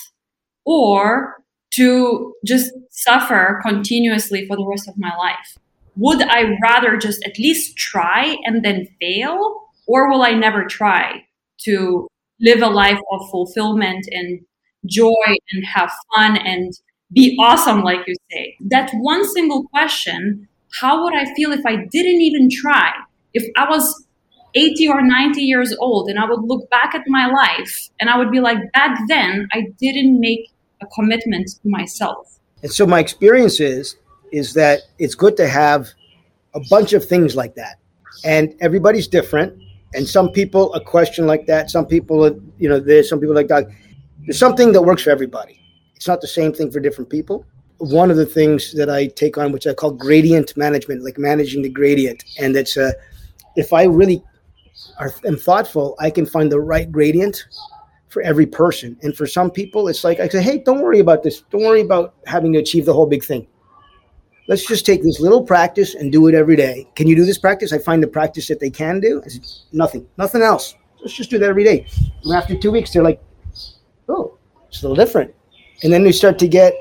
[0.65, 1.37] or
[1.75, 5.59] to just suffer continuously for the rest of my life?
[5.97, 9.63] Would I rather just at least try and then fail?
[9.87, 11.25] Or will I never try
[11.65, 12.07] to
[12.41, 14.41] live a life of fulfillment and
[14.87, 16.73] joy and have fun and
[17.13, 18.57] be awesome, like you say?
[18.61, 20.49] That one single question
[20.81, 22.93] how would I feel if I didn't even try?
[23.35, 24.07] If I was
[24.55, 28.17] 80 or 90 years old and I would look back at my life and I
[28.19, 32.39] would be like, back then, I didn't make a commitment to myself.
[32.63, 33.97] And so my experience is,
[34.33, 35.89] is that it's good to have
[36.55, 37.79] a bunch of things like that.
[38.25, 39.63] And everybody's different.
[39.95, 42.29] And some people, a question like that, some people,
[42.59, 43.67] you know, there's some people like that.
[44.21, 45.61] There's something that works for everybody.
[45.95, 47.45] It's not the same thing for different people.
[47.79, 51.63] One of the things that I take on, which I call gradient management, like managing
[51.63, 52.25] the gradient.
[52.39, 52.93] And it's a,
[53.57, 54.23] if I really
[54.99, 57.47] are, am thoughtful, I can find the right gradient
[58.09, 58.97] for every person.
[59.03, 61.43] And for some people, it's like I say, hey, don't worry about this.
[61.51, 63.47] Don't worry about having to achieve the whole big thing.
[64.49, 66.89] Let's just take this little practice and do it every day.
[66.95, 67.73] Can you do this practice?
[67.73, 70.75] I find the practice that they can do is nothing, nothing else.
[71.01, 71.87] Let's just do that every day.
[72.25, 73.23] And after two weeks, they're like,
[74.09, 74.39] oh,
[74.69, 75.35] it's a little different.
[75.83, 76.73] And then they start to get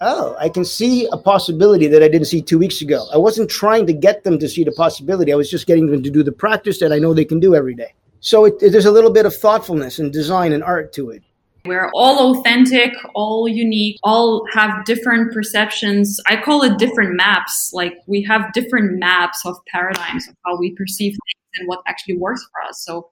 [0.00, 3.06] oh, I can see a possibility that I didn't see two weeks ago.
[3.12, 5.32] I wasn't trying to get them to see the possibility.
[5.32, 7.54] I was just getting them to do the practice that I know they can do
[7.54, 7.94] every day.
[8.20, 11.22] So it, it, there's a little bit of thoughtfulness and design and art to it.
[11.64, 16.20] We're all authentic, all unique, all have different perceptions.
[16.26, 17.72] I call it different maps.
[17.72, 22.18] Like we have different maps of paradigms of how we perceive things and what actually
[22.18, 22.84] works for us.
[22.84, 23.10] So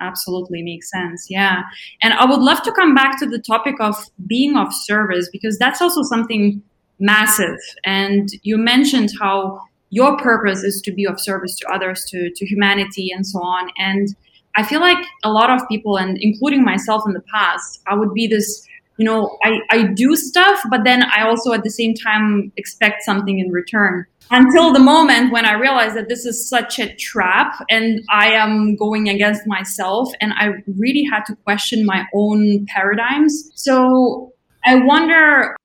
[0.00, 1.62] absolutely makes sense yeah.
[2.02, 3.96] And i would love to come back to the topic of
[4.26, 6.62] being of service because that's also something
[6.98, 7.58] massive.
[7.84, 12.46] And you mentioned how your purpose is to be of service to others to, to
[12.46, 13.70] humanity and so on.
[13.78, 14.14] And
[14.56, 18.12] i feel like a lot of people and including myself in the past i would
[18.14, 21.94] be this you know i, I do stuff but then i also at the same
[21.94, 26.78] time expect something in return until the moment when I realized that this is such
[26.78, 32.04] a trap and I am going against myself and I really had to question my
[32.14, 33.50] own paradigms.
[33.54, 34.32] So
[34.64, 35.56] I wonder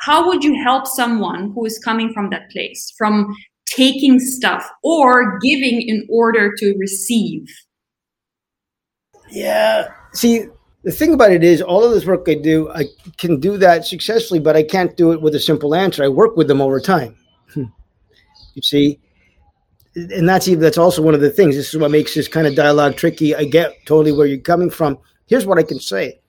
[0.00, 3.34] how would you help someone who is coming from that place, from
[3.66, 7.46] taking stuff or giving in order to receive?
[9.30, 9.88] Yeah.
[10.12, 10.46] See,
[10.84, 12.84] the thing about it is, all of this work I do, I
[13.16, 16.02] can do that successfully, but I can't do it with a simple answer.
[16.04, 17.16] I work with them over time.
[18.54, 18.98] You see,
[19.94, 21.56] and that's even that's also one of the things.
[21.56, 23.34] This is what makes this kind of dialogue tricky.
[23.34, 24.98] I get totally where you're coming from.
[25.26, 26.20] Here's what I can say.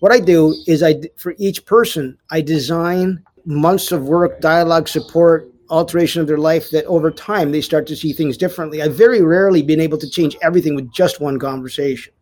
[0.00, 5.50] What I do is I for each person I design months of work, dialogue support,
[5.70, 8.82] alteration of their life that over time they start to see things differently.
[8.82, 12.12] I've very rarely been able to change everything with just one conversation.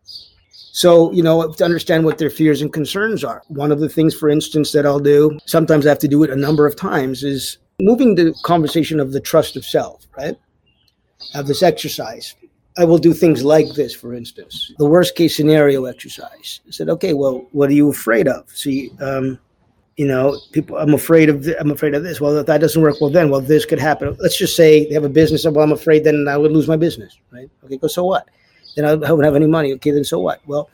[0.51, 3.43] So, you know, to understand what their fears and concerns are.
[3.49, 6.31] One of the things, for instance, that I'll do, sometimes I have to do it
[6.31, 10.37] a number of times, is moving the conversation of the trust of self, right?
[11.35, 12.35] Of this exercise.
[12.77, 16.61] I will do things like this, for instance, the worst case scenario exercise.
[16.67, 18.49] I said, okay, well, what are you afraid of?
[18.51, 19.39] See, um,
[19.97, 22.21] you know, people, I'm afraid of, th- I'm afraid of this.
[22.21, 24.17] Well, if that doesn't work, well, then, well, this could happen.
[24.21, 25.45] Let's just say they have a business.
[25.45, 27.51] Well, I'm afraid then I would lose my business, right?
[27.65, 28.29] Okay, because so what?
[28.77, 29.73] Then I wouldn't have any money.
[29.75, 30.41] Okay, then so what?
[30.47, 30.71] Well,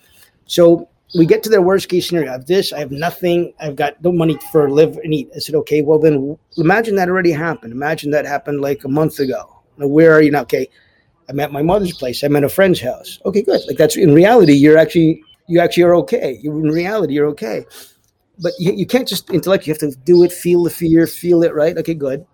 [0.46, 2.30] So we get to their worst case scenario.
[2.30, 5.30] I have this, I have nothing, I've got no money for live and eat.
[5.34, 7.72] I said, okay, well then imagine that already happened.
[7.72, 9.62] Imagine that happened like a month ago.
[9.76, 10.42] Now, where are you now?
[10.42, 10.68] Okay,
[11.28, 12.22] I'm at my mother's place.
[12.22, 13.20] I'm at a friend's house.
[13.24, 13.60] Okay, good.
[13.66, 16.38] Like that's in reality, you're actually you actually are okay.
[16.42, 17.64] You in reality, you're okay.
[18.40, 19.66] But you, you can't just intellect.
[19.66, 21.54] You have to do it, feel the fear, feel it.
[21.54, 21.76] Right?
[21.78, 22.26] Okay, good.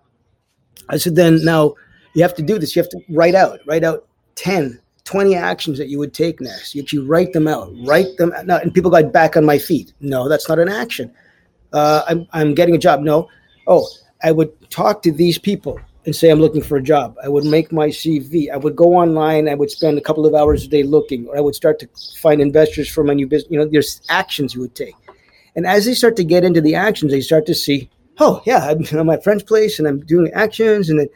[0.89, 1.75] I said then now
[2.15, 2.75] you have to do this.
[2.75, 6.75] You have to write out, write out 10, 20 actions that you would take next.
[6.75, 8.63] You actually write them out, write them out.
[8.63, 9.93] And people got back on my feet.
[9.99, 11.13] No, that's not an action.
[11.73, 13.01] Uh, I'm, I'm getting a job.
[13.01, 13.27] No.
[13.67, 13.87] Oh,
[14.23, 17.15] I would talk to these people and say I'm looking for a job.
[17.23, 18.51] I would make my CV.
[18.51, 19.47] I would go online.
[19.47, 21.89] I would spend a couple of hours a day looking, or I would start to
[22.19, 23.51] find investors for my new business.
[23.51, 24.95] You know, there's actions you would take,
[25.55, 27.89] and as they start to get into the actions, they start to see,
[28.19, 31.09] oh yeah, I'm at my friend's place and I'm doing actions, and then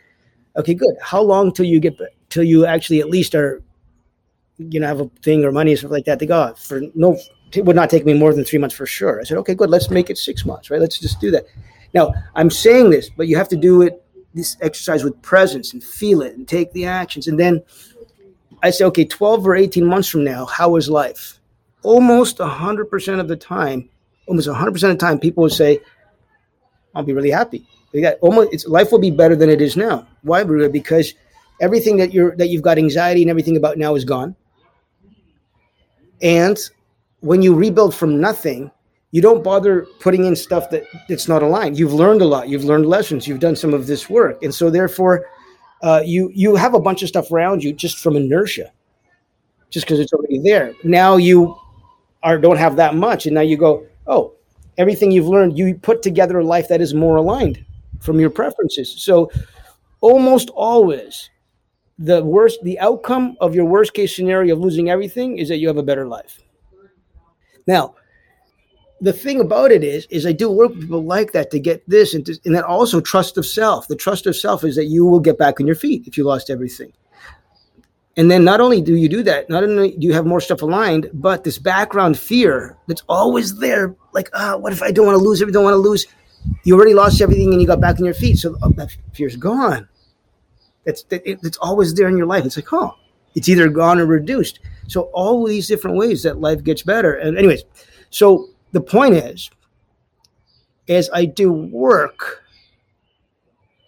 [0.57, 0.95] okay, good.
[1.01, 3.61] How long till you get till you actually at least are,
[4.57, 6.19] you know, have a thing or money or stuff like that?
[6.19, 7.17] They go oh, for no.
[7.53, 9.21] It would not take me more than three months for sure.
[9.21, 9.69] I said, okay, good.
[9.69, 10.81] Let's make it six months, right?
[10.81, 11.45] Let's just do that.
[11.93, 14.03] Now I'm saying this, but you have to do it
[14.33, 17.27] this exercise with presence and feel it and take the actions.
[17.27, 17.63] And then
[18.61, 21.39] I say, okay, 12 or 18 months from now, how is life?
[21.83, 23.89] Almost 100% of the time,
[24.27, 25.79] almost 100% of the time, people will say,
[26.93, 27.65] I'll be really happy.
[27.93, 30.05] Got, Almost, it's, life will be better than it is now.
[30.23, 30.43] Why?
[30.43, 31.13] Because
[31.61, 34.35] everything that you're that you've got anxiety and everything about now is gone.
[36.22, 36.57] And
[37.20, 38.72] when you rebuild from nothing,
[39.11, 41.80] you don't bother putting in stuff that that's not aligned.
[41.80, 42.49] You've learned a lot.
[42.49, 43.28] You've learned lessons.
[43.28, 45.28] You've done some of this work, and so therefore,
[45.84, 48.72] uh, you you have a bunch of stuff around you just from inertia,
[49.70, 50.74] just because it's already there.
[50.84, 51.55] Now you
[52.24, 54.34] are don't have that much, and now you go, oh,
[54.78, 57.63] everything you've learned, you put together a life that is more aligned
[58.01, 58.93] from your preferences.
[59.01, 59.32] So
[60.01, 61.30] almost always,
[61.97, 65.67] the worst, the outcome of your worst case scenario of losing everything is that you
[65.67, 66.41] have a better life.
[67.67, 67.95] Now
[69.01, 71.87] the thing about it is, is I do work with people like that to get
[71.89, 73.87] this, and, to, and then also trust of self.
[73.87, 76.23] The trust of self is that you will get back on your feet if you
[76.23, 76.93] lost everything.
[78.17, 80.61] And then not only do you do that, not only do you have more stuff
[80.61, 85.05] aligned, but this background fear that's always there, like, ah, oh, what if I don't
[85.05, 85.41] want to lose?
[85.41, 86.07] If I don't want to lose,
[86.63, 89.35] you already lost everything and you got back on your feet, so oh, that fear's
[89.35, 89.89] gone.
[90.86, 92.45] That, it's always there in your life.
[92.45, 92.95] It's like, oh,
[93.36, 94.59] it's either gone or reduced.
[94.88, 97.13] So all these different ways that life gets better.
[97.15, 97.63] And anyways,
[98.09, 99.49] so the point is,
[100.88, 102.43] as I do work,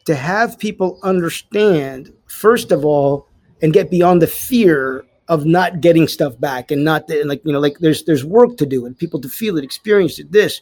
[0.05, 3.27] to have people understand, first of all,
[3.61, 7.51] and get beyond the fear of not getting stuff back and not and like you
[7.51, 10.61] know like there's there's work to do and people to feel it experience it this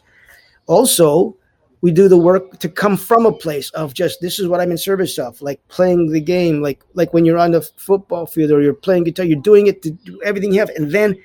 [0.66, 1.38] also
[1.82, 4.72] we do the work to come from a place of just this is what i'm
[4.72, 8.52] in service of like playing the game like like when you're on the football field
[8.52, 11.16] or you're playing guitar you're doing it to do everything you have and then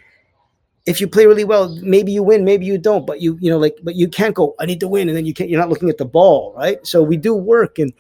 [0.87, 3.59] if you play really well, maybe you win, maybe you don't, but you, you know,
[3.59, 5.09] like, but you can't go, I need to win.
[5.09, 6.55] And then you can't, you're not looking at the ball.
[6.57, 6.85] Right.
[6.87, 7.93] So we do work and,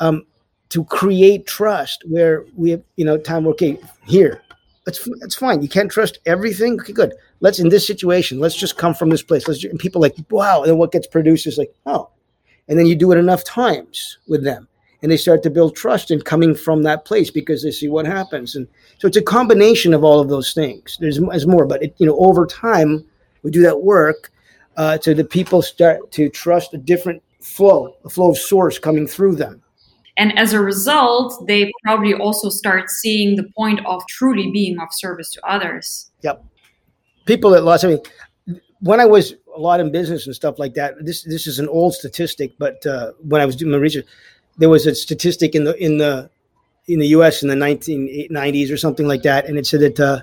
[0.00, 0.24] um,
[0.70, 4.40] to create trust where we have, you know, time, okay, here,
[4.86, 5.60] that's, that's fine.
[5.60, 6.80] You can't trust everything.
[6.80, 7.12] Okay, good.
[7.42, 9.46] Let's, in this situation, let's just come from this place.
[9.46, 10.62] Let's, and people like, wow.
[10.62, 12.08] And then what gets produced is like, oh,
[12.68, 14.68] and then you do it enough times with them
[15.02, 18.06] and they start to build trust in coming from that place because they see what
[18.06, 18.54] happens.
[18.54, 18.66] And
[18.98, 20.96] so it's a combination of all of those things.
[21.00, 23.04] There's, there's more, but it, you know, over time,
[23.42, 24.30] we do that work
[24.76, 29.06] uh, so the people start to trust a different flow, a flow of source coming
[29.06, 29.62] through them.
[30.16, 34.88] And as a result, they probably also start seeing the point of truly being of
[34.92, 36.10] service to others.
[36.22, 36.44] Yep.
[37.24, 38.02] People that lost, I mean,
[38.80, 41.68] when I was a lot in business and stuff like that, this this is an
[41.68, 44.06] old statistic, but uh, when I was doing my research,
[44.58, 46.30] there was a statistic in the in the
[46.88, 47.42] in the U.S.
[47.42, 50.20] in the 1990s or something like that, and it said that uh,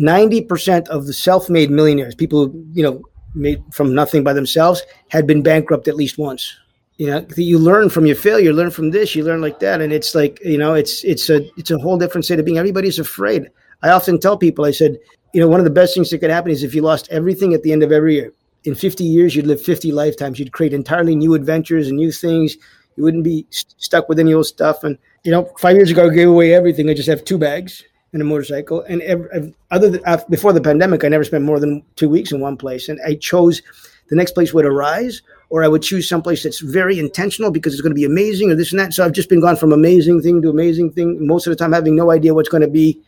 [0.00, 3.02] 90% of the self-made millionaires, people you know
[3.34, 6.56] made from nothing by themselves, had been bankrupt at least once.
[6.96, 9.92] You know, you learn from your failure, learn from this, you learn like that, and
[9.92, 12.56] it's like you know, it's it's a it's a whole different state of being.
[12.58, 13.50] Everybody's afraid.
[13.86, 14.98] I often tell people, I said,
[15.32, 17.54] you know, one of the best things that could happen is if you lost everything
[17.54, 18.32] at the end of every year.
[18.64, 20.38] In 50 years, you'd live 50 lifetimes.
[20.38, 22.56] You'd create entirely new adventures and new things
[22.96, 24.82] you wouldn't be st- stuck with any old stuff.
[24.82, 26.88] And you know, five years ago, I gave away everything.
[26.88, 28.82] I just have two bags and a motorcycle.
[28.82, 32.40] And every, other than before the pandemic, I never spent more than two weeks in
[32.40, 32.88] one place.
[32.88, 33.62] And I chose
[34.08, 37.82] the next place would arise, or I would choose someplace that's very intentional because it's
[37.82, 38.94] going to be amazing, or this and that.
[38.94, 41.26] So I've just been gone from amazing thing to amazing thing.
[41.26, 43.00] Most of the time, having no idea what's going to be.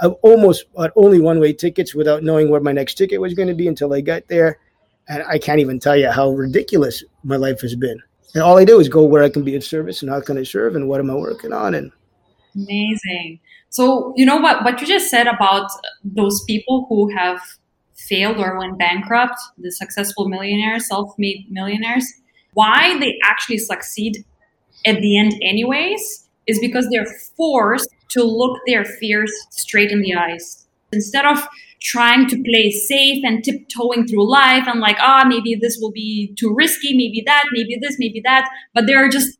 [0.00, 3.48] I've almost bought only one way tickets without knowing where my next ticket was going
[3.48, 4.58] to be until I got there.
[5.08, 8.02] And I can't even tell you how ridiculous my life has been
[8.34, 10.36] and all I do is go where I can be of service and how can
[10.36, 11.92] I serve and what am I working on and
[12.54, 13.40] amazing.
[13.70, 15.70] So you know what what you just said about
[16.02, 17.40] those people who have
[17.94, 22.06] failed or went bankrupt, the successful millionaires, self-made millionaires,
[22.52, 24.24] why they actually succeed
[24.84, 30.14] at the end anyways is because they're forced to look their fears straight in the
[30.14, 30.66] eyes.
[30.92, 31.46] Instead of
[31.80, 35.92] trying to play safe and tiptoeing through life and like, ah, oh, maybe this will
[35.92, 38.48] be too risky, maybe that, maybe this, maybe that.
[38.72, 39.38] But they're just,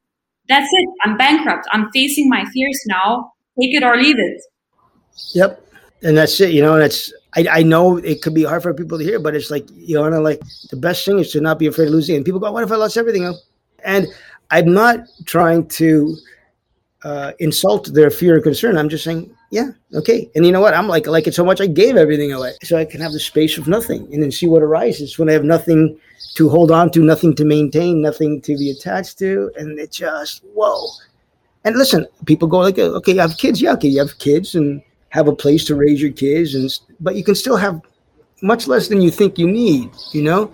[0.49, 0.89] that's it.
[1.05, 1.67] I'm bankrupt.
[1.73, 3.33] I'm facing my fears now.
[3.61, 4.43] Take it or leave it.
[5.35, 5.61] Yep.
[6.03, 8.99] And that's it, you know, it's I, I know it could be hard for people
[8.99, 10.41] to hear, but it's like, you know, like
[10.71, 12.17] the best thing is to not be afraid of losing.
[12.17, 13.35] And people go, what if I lost everything?
[13.85, 14.07] And
[14.51, 16.17] I'm not trying to
[17.05, 18.77] uh, insult their fear or concern.
[18.77, 20.31] I'm just saying, yeah, okay.
[20.35, 20.75] And you know what?
[20.75, 23.21] I'm like, like it so much, I gave everything away so I can have the
[23.21, 25.99] space of nothing and then see what arises when I have nothing
[26.37, 29.53] to hold on to, nothing to maintain, nothing to be attached to.
[29.57, 30.89] And it just, whoa.
[31.65, 33.61] And listen, people go like, okay, you have kids.
[33.61, 36.69] Yeah, okay, you have kids and have a place to raise your kids, and
[37.01, 37.81] but you can still have
[38.43, 40.53] much less than you think you need, you know,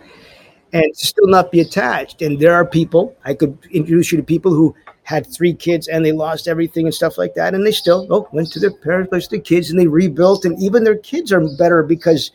[0.73, 2.23] and still not be attached.
[2.23, 4.75] And there are people I could introduce you to people who
[5.11, 8.29] had three kids and they lost everything and stuff like that, and they still oh
[8.33, 11.45] went to their parents' place, the kids, and they rebuilt, and even their kids are
[11.59, 12.31] better because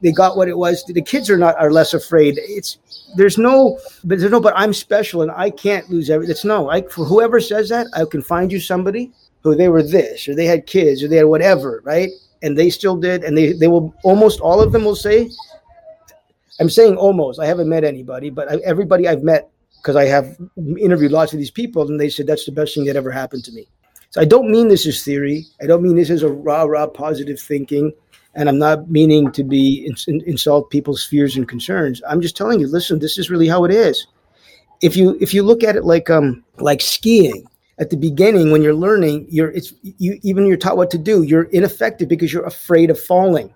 [0.00, 0.82] they got what it was.
[0.84, 2.38] The kids are not are less afraid.
[2.38, 2.78] It's
[3.14, 6.32] there's no but there's no but I'm special and I can't lose everything.
[6.32, 6.70] It's no.
[6.70, 9.12] I for whoever says that, I can find you somebody
[9.42, 12.08] who they were this or they had kids or they had whatever, right?
[12.42, 15.30] And they still did, and they they will almost all of them will say.
[16.60, 17.40] I'm saying almost.
[17.40, 19.50] I haven't met anybody, but everybody I've met
[19.84, 20.38] because I have
[20.80, 23.44] interviewed lots of these people, and they said that's the best thing that ever happened
[23.44, 23.68] to me.
[24.08, 25.44] So I don't mean this is theory.
[25.60, 27.92] I don't mean this is a rah rah positive thinking,
[28.34, 32.00] and I'm not meaning to be in, insult people's fears and concerns.
[32.08, 34.06] I'm just telling you, listen, this is really how it is.
[34.80, 37.46] If you if you look at it like um like skiing,
[37.78, 41.22] at the beginning when you're learning you're it's you even you're taught what to do
[41.24, 43.52] you're ineffective because you're afraid of falling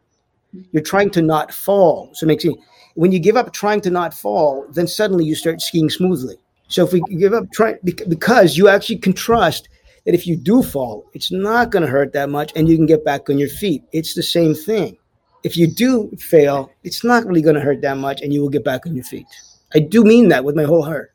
[0.72, 2.60] you're trying to not fall so it makes you
[2.98, 6.36] when you give up trying to not fall then suddenly you start skiing smoothly
[6.68, 9.68] so if we give up trying because you actually can trust
[10.04, 12.86] that if you do fall it's not going to hurt that much and you can
[12.86, 14.96] get back on your feet it's the same thing
[15.44, 18.48] if you do fail it's not really going to hurt that much and you will
[18.56, 19.26] get back on your feet
[19.74, 21.12] i do mean that with my whole heart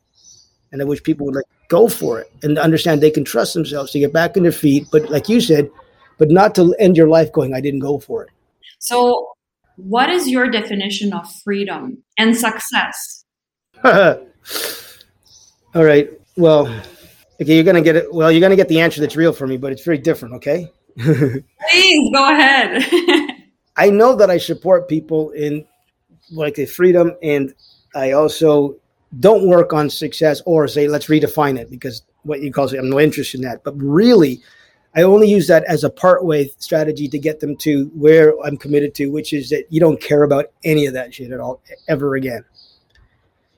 [0.72, 3.92] and i wish people would like go for it and understand they can trust themselves
[3.92, 4.86] to get back on their feet.
[4.90, 5.70] But like you said,
[6.18, 8.30] but not to end your life going, I didn't go for it.
[8.78, 9.33] So,
[9.76, 13.24] what is your definition of freedom and success?
[13.84, 14.18] All
[15.74, 16.10] right.
[16.36, 16.66] Well,
[17.40, 18.12] okay, you're gonna get it.
[18.12, 20.34] Well, you're gonna get the answer that's real for me, but it's very different.
[20.36, 20.70] Okay.
[20.98, 22.84] Please go ahead.
[23.76, 25.66] I know that I support people in
[26.30, 27.54] like the freedom, and
[27.94, 28.76] I also
[29.20, 32.90] don't work on success or say let's redefine it because what you call it i'm
[32.90, 34.42] no interest in that but really
[34.96, 38.94] i only use that as a partway strategy to get them to where i'm committed
[38.94, 42.16] to which is that you don't care about any of that shit at all ever
[42.16, 42.44] again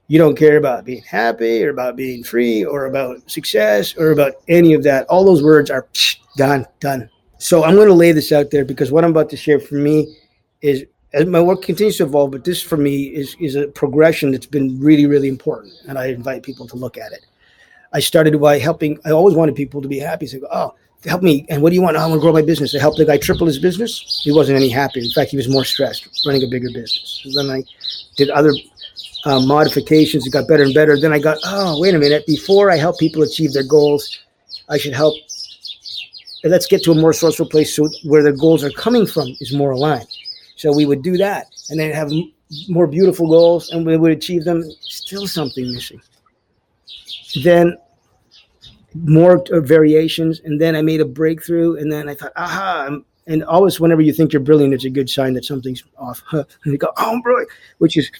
[0.09, 4.34] you don't care about being happy or about being free or about success or about
[4.49, 7.09] any of that all those words are psh, done done
[7.39, 9.74] so i'm going to lay this out there because what i'm about to share for
[9.74, 10.16] me
[10.62, 10.84] is
[11.16, 14.47] as my work continues to evolve, but this for me is is a progression that's
[14.47, 17.24] been really, really important, and I invite people to look at it.
[17.93, 18.99] I started by helping.
[19.05, 20.26] I always wanted people to be happy.
[20.26, 20.74] So, oh,
[21.07, 21.46] help me.
[21.48, 21.96] And what do you want?
[21.96, 22.74] I want to grow my business.
[22.74, 24.20] I helped the guy triple his business.
[24.24, 25.02] He wasn't any happier.
[25.02, 27.20] In fact, he was more stressed running a bigger business.
[27.22, 27.62] So then I
[28.16, 28.52] did other
[29.24, 30.26] uh, modifications.
[30.26, 30.98] It got better and better.
[30.98, 32.26] Then I got, oh, wait a minute.
[32.26, 34.18] Before I help people achieve their goals,
[34.68, 35.14] I should help.
[36.44, 39.52] Let's get to a more sourceful place so where their goals are coming from is
[39.52, 40.09] more aligned.
[40.57, 42.11] So we would do that and then have
[42.68, 44.62] more beautiful goals and we would achieve them.
[44.80, 46.00] Still something missing.
[47.42, 47.76] Then
[49.05, 50.40] more uh, variations.
[50.44, 51.76] And then I made a breakthrough.
[51.76, 52.99] And then I thought, aha.
[53.26, 56.22] And always, whenever you think you're brilliant, it's a good sign that something's off.
[56.32, 57.44] and you go, oh, bro,
[57.78, 58.11] which is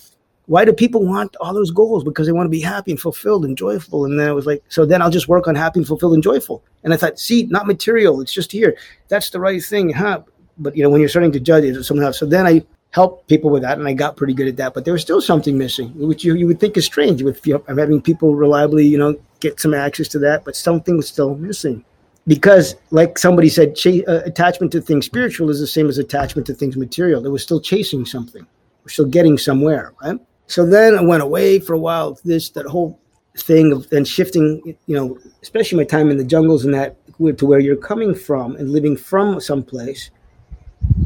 [0.47, 2.05] why do people want all those goals?
[2.05, 4.05] Because they want to be happy and fulfilled and joyful.
[4.05, 6.22] And then I was like, so then I'll just work on happy and fulfilled and
[6.22, 6.62] joyful.
[6.85, 8.20] And I thought, see, not material.
[8.20, 8.77] It's just here.
[9.09, 10.22] That's the right thing, huh?
[10.59, 13.51] but you know when you're starting to judge it else so then i helped people
[13.51, 14.72] with that and i got pretty good at that.
[14.72, 17.55] But there was still something missing which you, you would think is strange with you
[17.55, 21.09] know, i'm having people reliably you know get some access to that but something was
[21.09, 21.84] still missing.
[22.26, 26.47] Because like somebody said ch- uh, attachment to things spiritual is the same as attachment
[26.49, 27.24] to things material.
[27.24, 28.45] It was still chasing something.
[28.82, 30.18] We're still getting somewhere right?
[30.47, 32.99] So then i went away for a while this that whole
[33.37, 36.97] thing of then shifting you know especially my time in the jungles and that
[37.37, 40.11] to where you're coming from and living from someplace.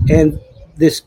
[0.08, 0.40] And
[0.76, 1.02] this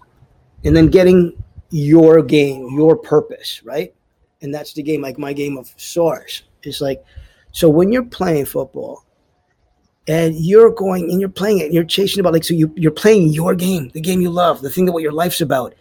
[0.63, 1.31] and then getting
[1.69, 3.93] your game your purpose right
[4.41, 7.03] and that's the game like my game of source it's like
[7.51, 9.05] so when you're playing football
[10.07, 12.91] and you're going and you're playing it and you're chasing about like so you, you're
[12.91, 15.73] playing your game the game you love the thing that what your life's about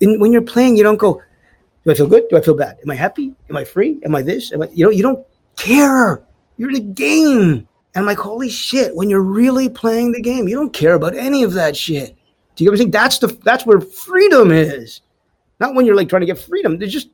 [0.00, 1.22] in, when you're playing, you don't go,
[1.84, 2.28] do I feel good?
[2.28, 2.78] Do I feel bad?
[2.82, 3.34] Am I happy?
[3.48, 4.00] Am I free?
[4.04, 4.52] Am I this?
[4.52, 5.24] Am I, you know, you don't
[5.56, 6.22] care.
[6.56, 7.68] You're in a game.
[7.94, 11.16] And I'm like, holy shit, when you're really playing the game, you don't care about
[11.16, 12.16] any of that shit.
[12.60, 12.90] You get what I'm saying?
[12.90, 15.00] That's the that's where freedom is.
[15.60, 16.78] Not when you're like trying to get freedom.
[16.78, 17.10] They're just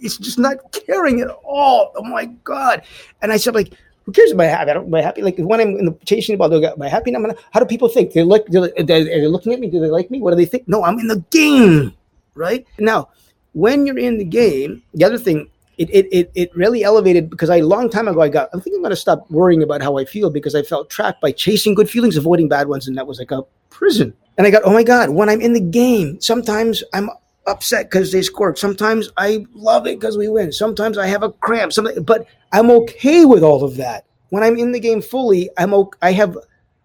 [0.00, 1.92] it's just not caring at all.
[1.96, 2.82] Oh my God.
[3.22, 3.72] And I said, like,
[4.04, 4.70] who cares about happy?
[4.70, 5.22] I don't, I happy?
[5.22, 7.10] Like when I'm in the chasing about, am I happy?
[7.10, 7.34] Now?
[7.52, 8.12] How do people think?
[8.12, 9.68] They look, do they, are they looking at me?
[9.68, 10.20] Do they like me?
[10.20, 10.66] What do they think?
[10.66, 11.94] No, I'm in the game,
[12.34, 12.66] right?
[12.78, 13.10] Now,
[13.52, 17.48] when you're in the game, the other thing, it, it, it, it really elevated because
[17.48, 19.96] I a long time ago I got I think I'm gonna stop worrying about how
[19.96, 23.06] I feel because I felt trapped by chasing good feelings, avoiding bad ones, and that
[23.06, 24.12] was like a prison.
[24.40, 27.10] And I got, oh my God, when I'm in the game, sometimes I'm
[27.46, 28.56] upset because they scored.
[28.56, 30.50] Sometimes I love it because we win.
[30.50, 31.74] Sometimes I have a cramp.
[31.74, 34.06] Something, but I'm okay with all of that.
[34.30, 36.38] When I'm in the game fully, I'm okay, I have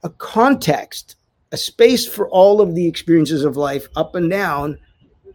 [0.04, 1.16] a context,
[1.54, 4.78] a space for all of the experiences of life, up and down.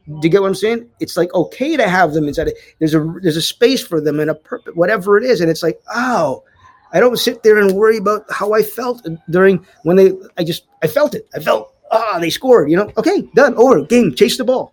[0.07, 0.91] Do you get what I'm saying?
[1.01, 2.51] It's like okay to have them inside.
[2.81, 5.62] There's a there's a space for them and a purpose, whatever it is, and it's
[5.62, 6.45] like oh,
[6.93, 10.12] I don't sit there and worry about how I felt during when they.
[10.37, 11.27] I just I felt it.
[11.35, 12.70] I felt ah they scored.
[12.70, 14.72] You know, okay, done, over, game, chase the ball.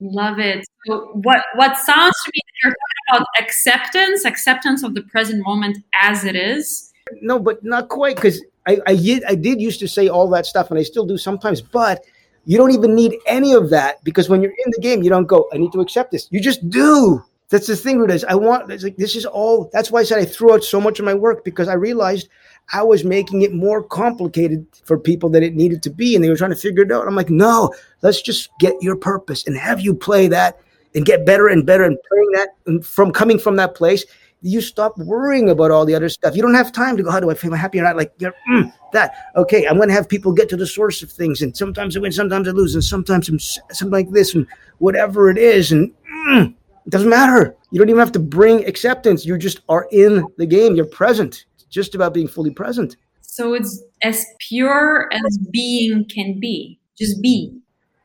[0.00, 0.64] Love it.
[0.86, 5.78] So what what sounds to me you're talking about acceptance, acceptance of the present moment
[5.94, 6.92] as it is.
[7.20, 10.46] No, but not quite because I I did I did used to say all that
[10.46, 12.04] stuff and I still do sometimes, but
[12.44, 15.26] you don't even need any of that because when you're in the game, you don't
[15.26, 16.26] go, I need to accept this.
[16.30, 17.22] You just do.
[17.50, 18.24] That's the thing with this.
[18.24, 20.80] I want it's like this is all that's why I said I threw out so
[20.80, 22.28] much of my work because I realized
[22.72, 26.14] I was making it more complicated for people than it needed to be.
[26.14, 27.06] And they were trying to figure it out.
[27.06, 30.58] I'm like, no, let's just get your purpose and have you play that
[30.94, 34.04] and get better and better and playing that and from coming from that place.
[34.44, 36.34] You stop worrying about all the other stuff.
[36.34, 37.96] You don't have time to go, how do I feel happy or not?
[37.96, 39.14] Like, mm, that.
[39.36, 41.42] Okay, I'm going to have people get to the source of things.
[41.42, 44.46] And sometimes I win, sometimes I lose, and sometimes I'm something like this and
[44.78, 45.70] whatever it is.
[45.70, 45.92] And
[46.28, 46.48] mm,
[46.84, 47.54] it doesn't matter.
[47.70, 49.24] You don't even have to bring acceptance.
[49.24, 50.74] You just are in the game.
[50.74, 52.96] You're present just about being fully present.
[53.22, 56.78] So it's as pure as being can be.
[56.96, 57.58] Just be.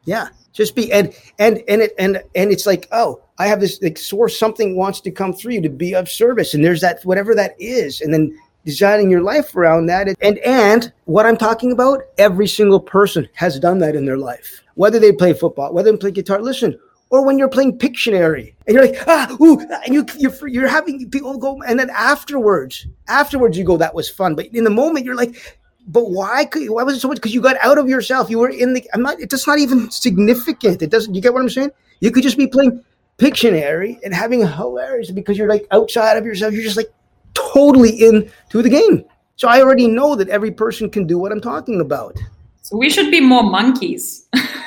[0.05, 0.91] Yeah, just be.
[0.91, 4.39] And and and it and and it's like, oh, I have this like source.
[4.39, 7.55] Something wants to come through you to be of service, and there's that whatever that
[7.59, 10.07] is, and then designing your life around that.
[10.21, 14.63] And and what I'm talking about, every single person has done that in their life.
[14.75, 16.41] Whether they play football, whether they play guitar.
[16.41, 16.79] Listen,
[17.09, 21.09] or when you're playing Pictionary and you're like, ah, ooh, and you, you're, you're having
[21.09, 24.35] people go, and then afterwards, afterwards you go, that was fun.
[24.35, 27.17] But in the moment, you're like, but why could, why was it so much?
[27.17, 28.29] Because you got out of yourself.
[28.29, 30.81] You were in the, I'm not, it's not even significant.
[30.81, 31.71] It doesn't, you get what I'm saying?
[32.01, 32.83] You could just be playing
[33.17, 36.53] Pictionary and having hilarious because you're like outside of yourself.
[36.53, 36.93] You're just like
[37.33, 39.05] totally into the game.
[39.37, 42.17] So I already know that every person can do what I'm talking about.
[42.63, 44.27] So we should be more monkeys.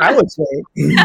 [0.00, 0.44] I would say.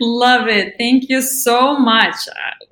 [0.00, 0.74] Love it.
[0.78, 2.16] Thank you so much.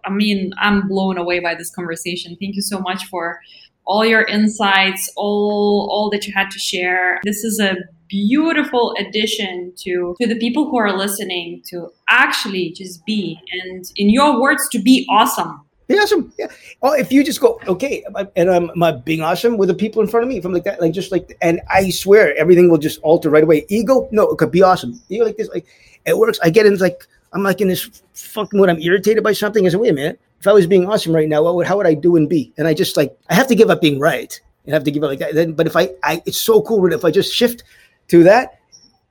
[0.04, 2.36] I mean, I'm blown away by this conversation.
[2.40, 3.40] Thank you so much for
[3.86, 7.20] all your insights, all all that you had to share.
[7.24, 7.76] This is a
[8.08, 14.10] beautiful addition to to the people who are listening to actually just be and in
[14.10, 16.32] your words to be awesome be awesome.
[16.38, 16.46] Yeah.
[16.82, 18.04] Oh, if you just go, okay,
[18.36, 20.64] and I'm, I'm being awesome with the people in front of me, if I'm like
[20.64, 23.66] that, like just like, and I swear everything will just alter right away.
[23.68, 25.00] Ego, no, it could be awesome.
[25.08, 25.66] Ego like this, like
[26.06, 26.38] it works.
[26.42, 28.68] I get in like I'm like in this fucking mood.
[28.68, 29.66] I'm irritated by something.
[29.66, 30.20] I say, wait a minute.
[30.40, 32.52] If I was being awesome right now, what would how would I do and be?
[32.58, 34.40] And I just like I have to give up being right.
[34.64, 35.34] and have to give up like that.
[35.34, 36.92] Then, but if I, I, it's so cool.
[36.92, 37.64] If I just shift
[38.08, 38.58] to that,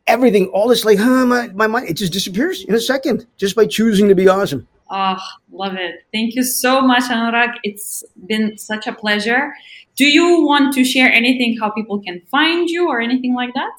[0.08, 3.56] everything, all this like, huh, my, my mind, it just disappears in a second just
[3.56, 4.68] by choosing to be awesome.
[4.90, 5.18] Oh,
[5.52, 6.06] love it.
[6.12, 7.56] Thank you so much, Anurag.
[7.64, 9.54] It's been such a pleasure.
[9.96, 13.72] Do you want to share anything how people can find you or anything like that?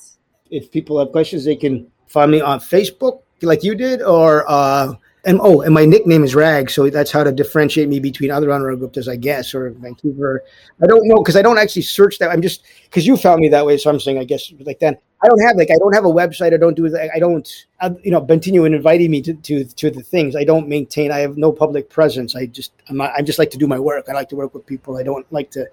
[0.50, 4.92] If people have questions, they can find me on Facebook like you did, or uh,
[5.24, 8.48] and oh, and my nickname is Rag, so that's how to differentiate me between other
[8.48, 10.42] Anurag Guptas, I guess, or Vancouver.
[10.82, 12.30] I don't know because I don't actually search that.
[12.30, 15.00] I'm just because you found me that way, so I'm saying I guess like that.
[15.24, 16.52] I don't have like I don't have a website.
[16.52, 19.90] I don't do I don't I, you know continue in inviting me to, to to
[19.92, 20.34] the things.
[20.34, 21.12] I don't maintain.
[21.12, 22.34] I have no public presence.
[22.34, 24.08] I just I'm not, I just like to do my work.
[24.08, 24.96] I like to work with people.
[24.96, 25.68] I don't like to.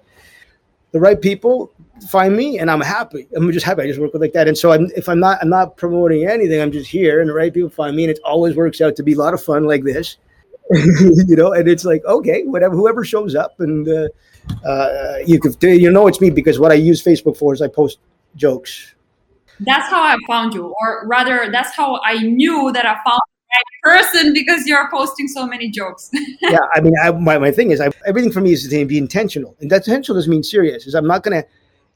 [0.92, 1.72] The right people
[2.08, 3.28] find me, and I'm happy.
[3.34, 3.82] I'm just happy.
[3.82, 4.48] I just work with like that.
[4.48, 7.34] And so I'm, if I'm not I'm not promoting anything, I'm just here, and the
[7.34, 9.64] right people find me, and it always works out to be a lot of fun
[9.64, 10.16] like this.
[10.70, 14.08] you know, and it's like okay, whatever, whoever shows up, and uh,
[14.64, 17.68] uh, you could you know it's me because what I use Facebook for is I
[17.68, 17.98] post
[18.36, 18.94] jokes
[19.60, 23.20] that's how I found you, or rather, that's how I knew that I found
[23.82, 26.10] person because you're posting so many jokes.
[26.42, 28.98] yeah, I mean, I, my, my thing is, I, everything for me is to be
[28.98, 30.86] intentional, and that intentional doesn't mean serious.
[30.86, 31.44] Is I'm not gonna,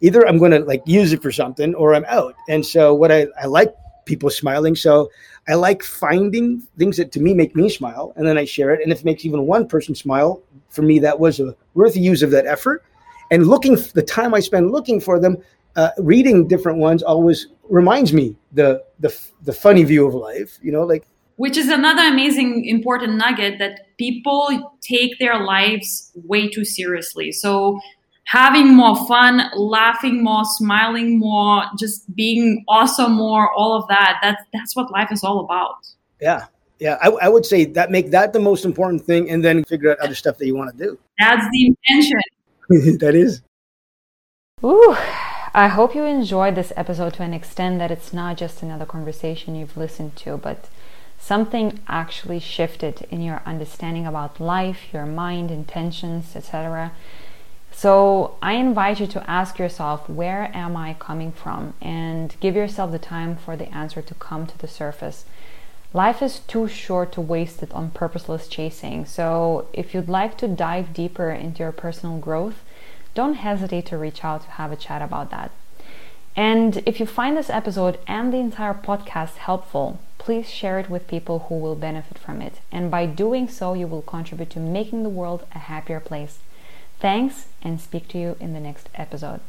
[0.00, 2.34] either I'm going to like use it for something or I'm out.
[2.48, 3.74] And so what I, I like
[4.04, 4.76] people smiling.
[4.76, 5.10] So
[5.48, 8.82] I like finding things that to me make me smile and then I share it.
[8.82, 12.22] And if it makes even one person smile, for me, that was a worthy use
[12.22, 12.84] of that effort.
[13.30, 15.38] And looking, the time I spend looking for them,
[15.76, 20.70] uh, reading different ones always reminds me the, the, the funny view of life, you
[20.72, 21.06] know, like.
[21.36, 27.32] Which is another amazing important nugget that people take their lives way too seriously.
[27.32, 27.80] So
[28.24, 34.18] having more fun, laughing more, smiling more, just being awesome more, all of that.
[34.22, 35.86] That's that's what life is all about.
[36.20, 36.46] Yeah.
[36.80, 39.92] Yeah, I, I would say that make that the most important thing, and then figure
[39.92, 40.98] out other stuff that you want to do.
[41.20, 42.18] That's the intention.
[42.98, 43.42] that is.
[44.64, 44.96] Ooh,
[45.54, 49.54] I hope you enjoyed this episode to an extent that it's not just another conversation
[49.54, 50.68] you've listened to, but
[51.24, 56.92] something actually shifted in your understanding about life, your mind, intentions, etc.
[57.72, 61.72] So I invite you to ask yourself, where am I coming from?
[61.80, 65.24] And give yourself the time for the answer to come to the surface.
[65.94, 69.06] Life is too short to waste it on purposeless chasing.
[69.06, 72.62] So if you'd like to dive deeper into your personal growth,
[73.14, 75.52] don't hesitate to reach out to have a chat about that.
[76.36, 81.06] And if you find this episode and the entire podcast helpful, please share it with
[81.06, 82.54] people who will benefit from it.
[82.72, 86.38] And by doing so, you will contribute to making the world a happier place.
[86.98, 89.40] Thanks and speak to you in the next episode.